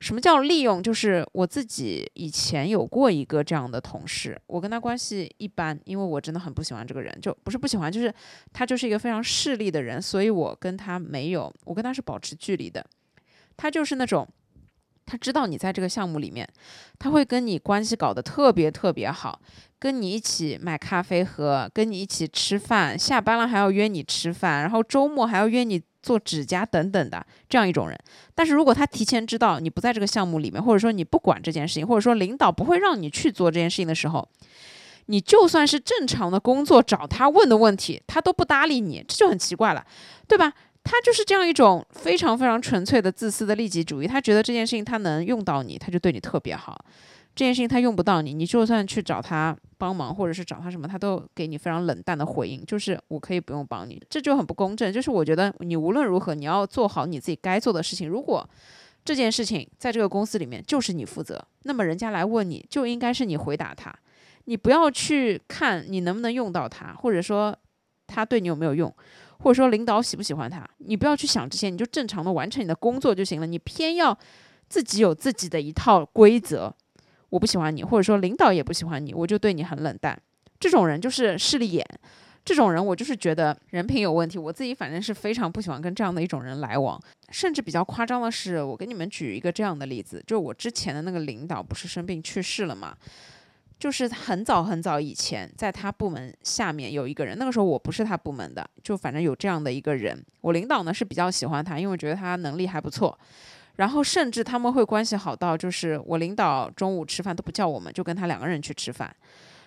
[0.00, 0.82] 什么叫利用？
[0.82, 8.12] 就是我自己以前有过一个这样的同事，我跟他关系一般，因为我真的很不喜欢这个人，就不是不喜欢，就是
[8.50, 12.84] 他就是一个非常势利的人，所以我跟他没有，我跟他是保持距离的。
[13.58, 14.26] 他就是那种，
[15.04, 16.48] 他知道你在这个项目里面，
[16.98, 19.38] 他会跟你关系搞得特别特别好，
[19.78, 25.82] 跟你一起买咖啡喝，跟你一起吃饭，下班了还要约你吃饭，然后周末还要约你。
[26.02, 27.98] 做指甲等等的这样一种人，
[28.34, 34.26] 但是如果他提前知道你不在这个项目里面，或者说你不管这件事情，或者说领导不会让你去做这件事情的时候，
[35.06, 39.84] 你就算是正常的工作找他问的问题，他都不搭理你，这就很奇怪了，
[40.26, 40.52] 对吧？
[40.82, 46.82] 他就是这样一种非常非常纯粹的自私的利己主义，他觉得这件事情他能用到你，他就对你特别好。
[47.34, 54.92] 这件事情他用不到你，你就算去找他帮忙，或者是找他什么，他都给你非常冷淡的回应，就是我可以不用帮你，这就很不公正。
[54.92, 58.06] 就是我觉得你无论如何，你要做好你自己该做的事情。
[58.06, 58.46] 如果
[59.04, 63.94] 这件事情在这个公司里面就是你负责，那么人家来问你就应该是你回答他，
[64.44, 67.56] 你不要去看你能不能用到他，或者说
[68.06, 68.94] 他对你有没有用，
[69.38, 73.46] 或者说领导喜不喜欢他，你不要去想这些，你就正常的完成你的工作就行了。
[73.46, 74.18] 你偏要
[74.68, 76.74] 自己有自己的一套规则。
[77.30, 80.20] 我不喜欢你，或者说领导也不喜欢你，我就对你很冷淡。
[80.58, 81.86] 这种人就是势利眼，
[82.44, 84.36] 这种人我就是觉得人品有问题。
[84.36, 87.00] 我自己反正是非常不喜欢跟这样的一种人来往。
[87.30, 92.94] 甚至比较夸张的是，我给你们举一个这样的例子，就是我之前的那个领导不是生病去世了嘛？
[93.78, 100.22] 就是很早很早以前，在他部门下面有一个人，那个时候我不是他部门的，就反正有这样的一个人。
[100.42, 103.18] 我领导呢是比较喜欢他，因为我觉得他能力还不错。
[103.80, 109.10] 然后甚至他们会关系好到，就是我领导中午吃饭都不叫我们，就跟他两个人去吃饭。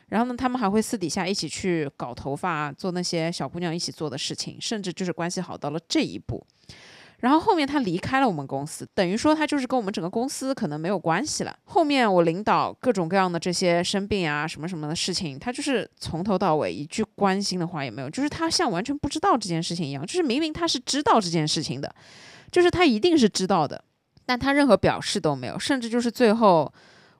[0.09, 6.45] 然后呢，他们还会私底下一起去搞头发，做那些小姑娘一起做的事情，甚至就是关系好到了这一步。
[7.21, 11.57] 然后后面他离开了我们公司，等于说他就是跟我们整个公司可能没有关系了。
[11.63, 21.91] 后面我领导各种各样的这些生病啊什么什么的事情，他就是从头到尾一句关心的话也没有，就是他像完全不知道这件事情一样，就是明明他是知道这件事情的，
[22.51, 23.83] 就是他一定是知道的。
[24.25, 26.71] 但他任何表示都没有，甚至就是最后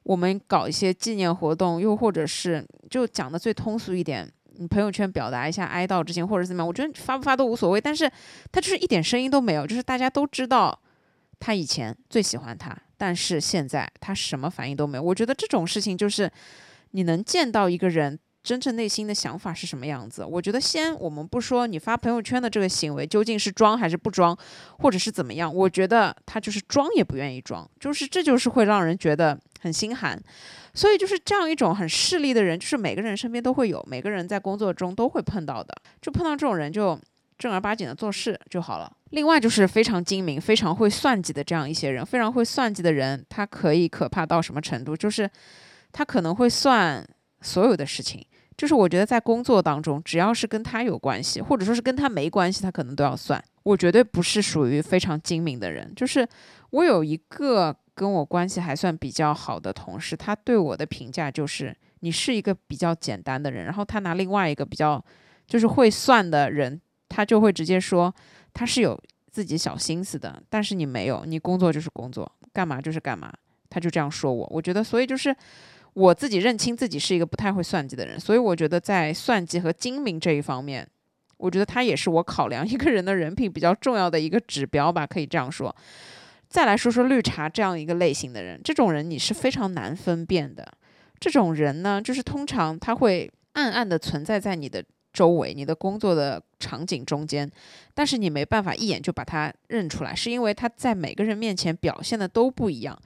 [0.04, 7.80] 我们搞一些纪念活动，又或者是就讲的最通俗一点，你朋友圈表达一下哀悼之情或者怎么样，我觉得发不发都无所谓。
[7.80, 8.10] 但是
[8.52, 10.78] 他就是一点声音都没有，就是大家都知道
[11.40, 15.04] 他以前最喜欢他，但是现在他什么反应都没有。
[15.04, 16.32] 我觉得这种事情就是
[16.92, 18.20] 你能见到一个人。
[18.44, 20.26] 真正内心的想法是什么样子？
[20.26, 24.38] 我觉得先我们不说你发朋友圈的这个行为究竟是装还是不装，
[24.80, 30.22] 或者是怎么样，我觉得他就是装也不愿意装，就是这就是会让人觉得很心寒。
[30.74, 35.74] 所以就是这样一种很势利的人，就是每个人身边都会有，每个人在工作中都会碰到的。
[36.02, 37.00] 就碰到这种人，就
[37.38, 38.92] 正儿八经的做事就好了。
[39.12, 44.98] 另外就是非常精明、非常会算计的这样一些人，非常会算计的人，他可以可怕到什么程度？
[44.98, 45.30] 就是
[45.92, 47.08] 他可能会算
[47.42, 48.26] 所有的事情。
[48.56, 53.44] 就是我觉得在工作当中，只要是跟他有关系，或者说是跟他没关系，他可能都要算。
[53.64, 55.92] 我绝对不是属于非常精明的人。
[55.96, 56.28] 就是
[56.70, 63.66] 我有一个跟我关系还算比较好的同事，他对我的评价就是你是一个比较简单的人。
[63.66, 65.04] 然后他拿另外一个比较
[65.48, 66.80] 就是会算的人，
[67.10, 68.14] 他就会直接说
[68.54, 69.02] 他是有
[69.32, 73.34] 自己小心思的，但是你没有，你工作就是工作，干嘛就是干嘛。
[73.70, 75.36] 他就这样说我，我觉得所以就是。
[75.94, 80.88] 我自己认清自己是一个不太会算计的人，所以我觉得在算计和精明这一方面，
[81.38, 85.76] 我觉得他也是我考量一个人的人品比较重要的一个指标吧，可以这样说。
[86.50, 90.68] 再来说说绿茶这样一个类型的人，这种人你是非常难分辨的。
[91.20, 94.84] 这种人呢，就是通常他会暗暗的存在在你的
[95.14, 97.50] 周围、你的工作的场景中间，
[97.94, 103.00] 但是你没办法一眼就把他认出来，是因为他在每个人面前表现的都不一样。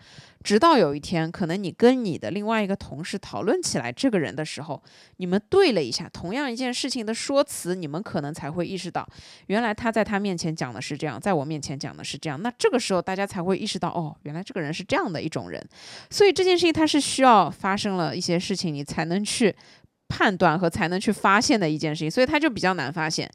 [0.43, 4.81] 直到有一天，可能你跟你的另外一个同事讨论起来这个人的时候，
[5.17, 9.05] 你们对了一下同样一件事情的说辞，你们可能才会意识到，
[9.47, 12.41] 原来他在他面前讲的是这样，在我面前讲的是这样。
[12.41, 15.61] 那这个时候大家才会意识到，哦，原来这个人是这样的一种人。
[16.09, 19.53] 所以这件事情它是需要发生了一些事情，你才能去。
[20.07, 23.29] 判断和才能去发现的一件事情，所以他就比较难发现。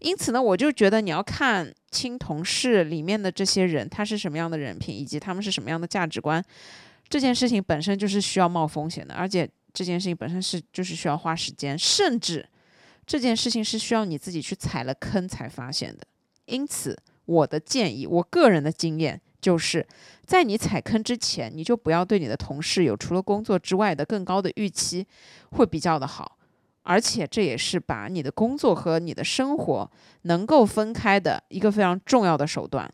[0.00, 6.44] 因此呢，我就觉得你要看清同事里面的这些人，他是什么样的人品，以及他们是什么样的价值观。
[7.08, 12.46] 这件事情本身就是需要冒风险的，而且这件事情本身是就是需要花时间，甚至
[13.06, 16.06] 这件事情是需要你自己去踩了坑才发现的。
[16.44, 19.20] 因此，我的建议，我个人的经验。
[19.48, 19.86] 就是
[20.26, 25.06] 在你踩坑之前，你就不要对你的同事有除了工作之外的更高的预期，
[25.52, 26.36] 会比较的好。
[26.82, 29.90] 而且这也是把你的工作和你的生活
[30.22, 32.92] 能够分开的一个非常重要的手段。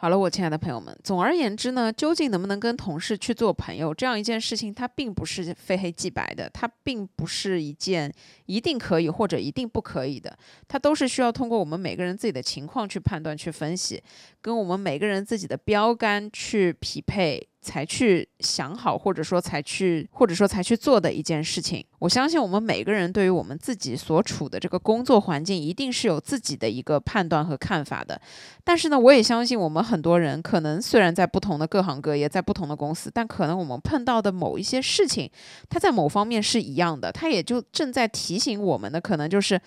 [0.00, 8.12] 好了，我亲爱的朋友们，总而言之呢，究竟能不能跟同事去做朋友这样一件事情，它并不是非黑即白的，它并不是一件
[8.46, 10.38] 一定可以或者一定不可以的，
[10.68, 14.00] 它都是需要通过我们每个人自己的情况去判断、去分析，
[14.40, 17.48] 跟我们每个人自己的标杆去匹配。
[17.60, 21.84] 才去想好，或者说才去，或者说才去做的一件事情。
[21.98, 28.20] 我相信我们每个人对于我们自己所处的这个工作环境，一定是有自己的一个判断和看法的。
[28.62, 35.30] 但是呢，我也相信我们很多人可能虽然在不同的各行各业，在不同的公司，但可能我们碰到的某一些事情，
[35.68, 37.10] 它在某方面是一样的。
[37.10, 39.60] 它也就正在提醒我们的，可能就是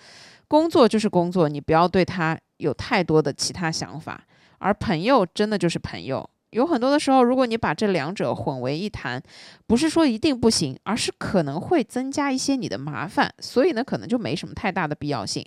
[0.48, 4.24] 工作就是工作，你不要对他有太多的其他想法，
[4.58, 6.28] 而朋友真的就是朋友。
[6.52, 9.20] 有很多的时候，如果你把这两者混为一谈，
[9.66, 15.44] 不是说一定不行，而是可能会增加一些你的麻烦，所以呢，可能就没什么太大的必要性。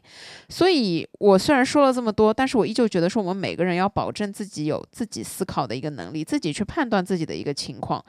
[0.50, 8.04] 所以我虽然说了这么多，但是我依旧觉得说我们每个人要保证自己有自己思考的一个能力，自己去判断自己的一个情况。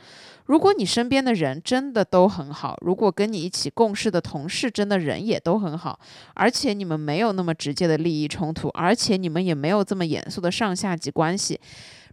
[0.46, 5.98] 如果你身边的人真的都很好，如果跟你一起共事的同事真的人也都很好，
[6.34, 11.60] 而且你们没有那么直接的利益冲突，而且你们也没有这么严肃的上下级关系。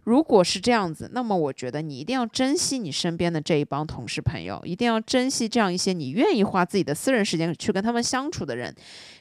[0.04, 8.74] 如果是这样子，那么我觉得你一定要珍惜你身边的这一帮同事朋友，一定要珍惜这样一些你愿意花自己的私人时间去跟他们相处的人，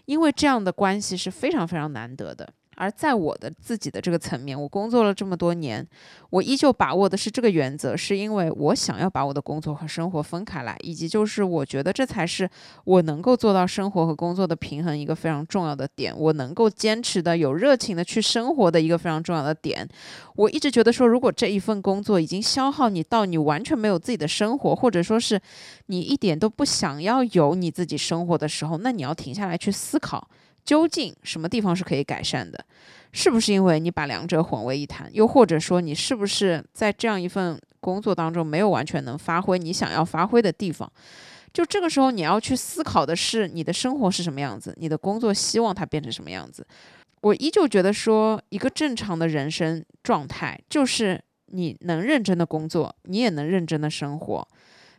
[0.06, 2.48] 因为这样的关系是非常非常难得的。
[2.76, 5.86] 而在我的自己的这个层面，我工作了这么多年，
[6.30, 12.50] 我依旧把握的是这个原则，是因为我想要把我的工作和生活分开来，以及就是我觉得这才是
[12.86, 19.88] 我能够做到生活和工作的平衡一个非常重要的点，我能够坚持的有热情的去生活的一个非常重要的点。
[20.36, 25.40] 我一直觉得说，如果这一份工作已经消耗你到你完全没有自己的生活，或者说是
[25.88, 30.28] 你一点都不想要有你自己生活的时候，那你要停下来去思考。
[30.64, 32.66] 究竟什么地方是可以改善的？
[33.12, 35.10] 是不是因为你把两者混为一谈？
[35.14, 40.92] 又或者说你是不是在这样一份工作当中没有完全能发挥你想要发挥的地方？
[41.54, 46.66] 就这个时候你要去思考的是你的生活是什么样子，你的工作希望它变成什么样子？
[47.22, 54.48] 我依旧觉得说一个正常的人生状态就是你能认真的工作，你也能认真的生活。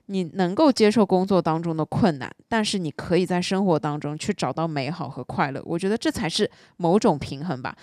[0.07, 5.63] 你能够接受工作当中的困难，但是你可以在生活当中去找到美好和快乐。
[5.65, 7.75] 我觉得这才是某种平衡吧。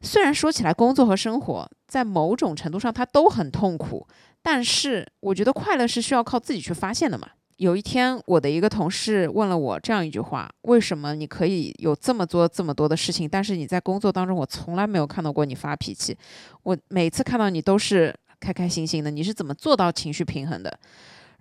[0.00, 4.06] 虽然说起来，工作和生活在某种程度上它都很痛苦，
[4.42, 7.28] 但是我觉得快乐是需要靠自己去发现的嘛。
[7.58, 16.16] 有一天，我的一个同事问了我这样一句话：“为什么你可以有这么多这么多的事情，但是你在工作当中，我从来没有看到过你发脾气？
[16.64, 20.76] 我每次看到你都是开开心心的，你是怎么做到情绪平衡的？”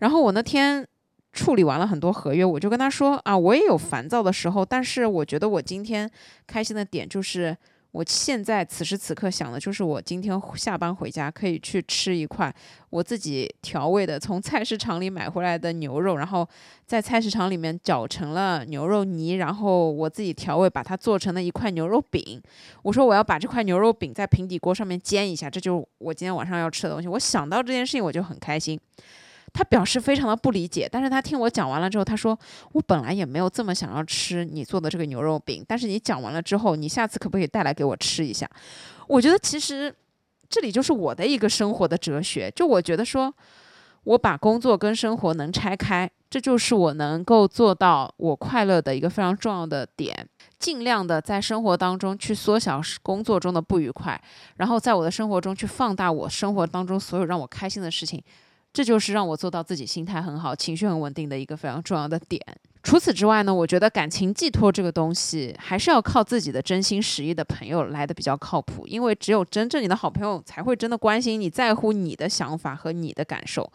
[0.02, 0.86] 然后我那天
[1.32, 6.12] 处理完了很多合约，我就跟他说：“啊，我也有烦躁的时候，但是我觉得我今天
[6.46, 7.58] 开心的点就是。”
[7.94, 12.50] 我现在此时此刻想的就是，我今天下班回家可以去吃一块
[12.90, 16.48] 我自己调味的，从菜市场里买回来的牛肉，然后
[16.86, 22.42] 在菜市场里面搅成了牛肉泥，然后我自己调味，把它做成了一块牛肉饼。
[22.84, 27.10] 我说我要把这块牛肉饼在平底锅上面煎一下，这就是我今天晚上要吃的东西。
[27.10, 28.80] 我想到这件事情，我就很开心。
[29.54, 32.38] 他表示非常的不理解，但是他听我讲完了之后，他说
[32.72, 38.50] 我本来也没有这么想要吃你做的这个牛肉饼，但是你讲完了之后，你下次可不可以带来给我吃一下？
[39.08, 39.94] 我觉得其实
[40.50, 43.34] 这里就是我的一个生活的哲学，就我觉得说，
[44.06, 50.28] 我把工作跟生活能拆开，这就是我能够做到我快乐的一个非常重要的点，
[50.60, 54.20] 尽量的在生活当中去缩小工作中的不愉快，
[54.56, 58.24] 然后在我的生活中去放大我生活当中所有让我开心的事情。
[58.74, 62.42] 这就是让我做到自己心态很好、情绪很稳定的一个非常重要的点。
[62.84, 73.72] 除此之外呢，我觉得感情寄托这个东西还是要靠自己的真心实意的朋友来的比较靠谱，因为只有真正你的好朋友才会真的关心你、在乎你的想法和你的感受。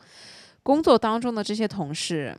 [0.63, 2.37] 工作当中的这些同事，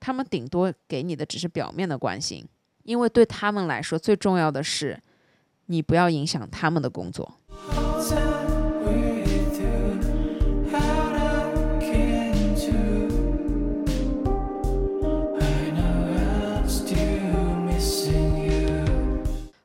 [0.00, 2.46] 他们顶多给你的只是表面的关心，
[2.84, 4.98] 因为对他们来说最重要的是
[5.66, 7.36] 你不要影响他们的工作。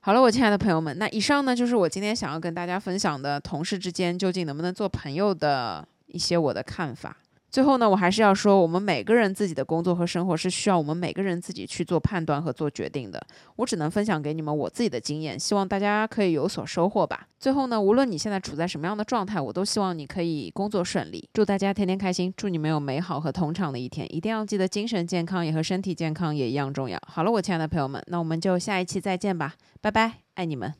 [0.07, 7.17] 好了，我亲爱的朋友们，那以上呢就是我今天想要跟大家分享的同事之间究竟能不能做朋友的一些我的看法。
[7.49, 13.25] 最后呢，我还是要说，我们每个人自己的工作和生活是需要我们每个人自己去做判断和做决定的。
[13.55, 17.27] 我只能分享给你们我自己的经验，希望大家可以有所收获吧。
[17.39, 21.29] 最后呢，无论你现在处在什么样的状态，我都希望你可以工作顺利。
[21.33, 24.05] 祝大家天天开心，祝你们有美好和通畅的一天。
[24.13, 26.99] 一定要记得，精神健康也和身体健康也一样重要。
[27.07, 30.73] 好了，我亲爱的朋友们，那我们就下一期再见吧，拜拜，爱你们。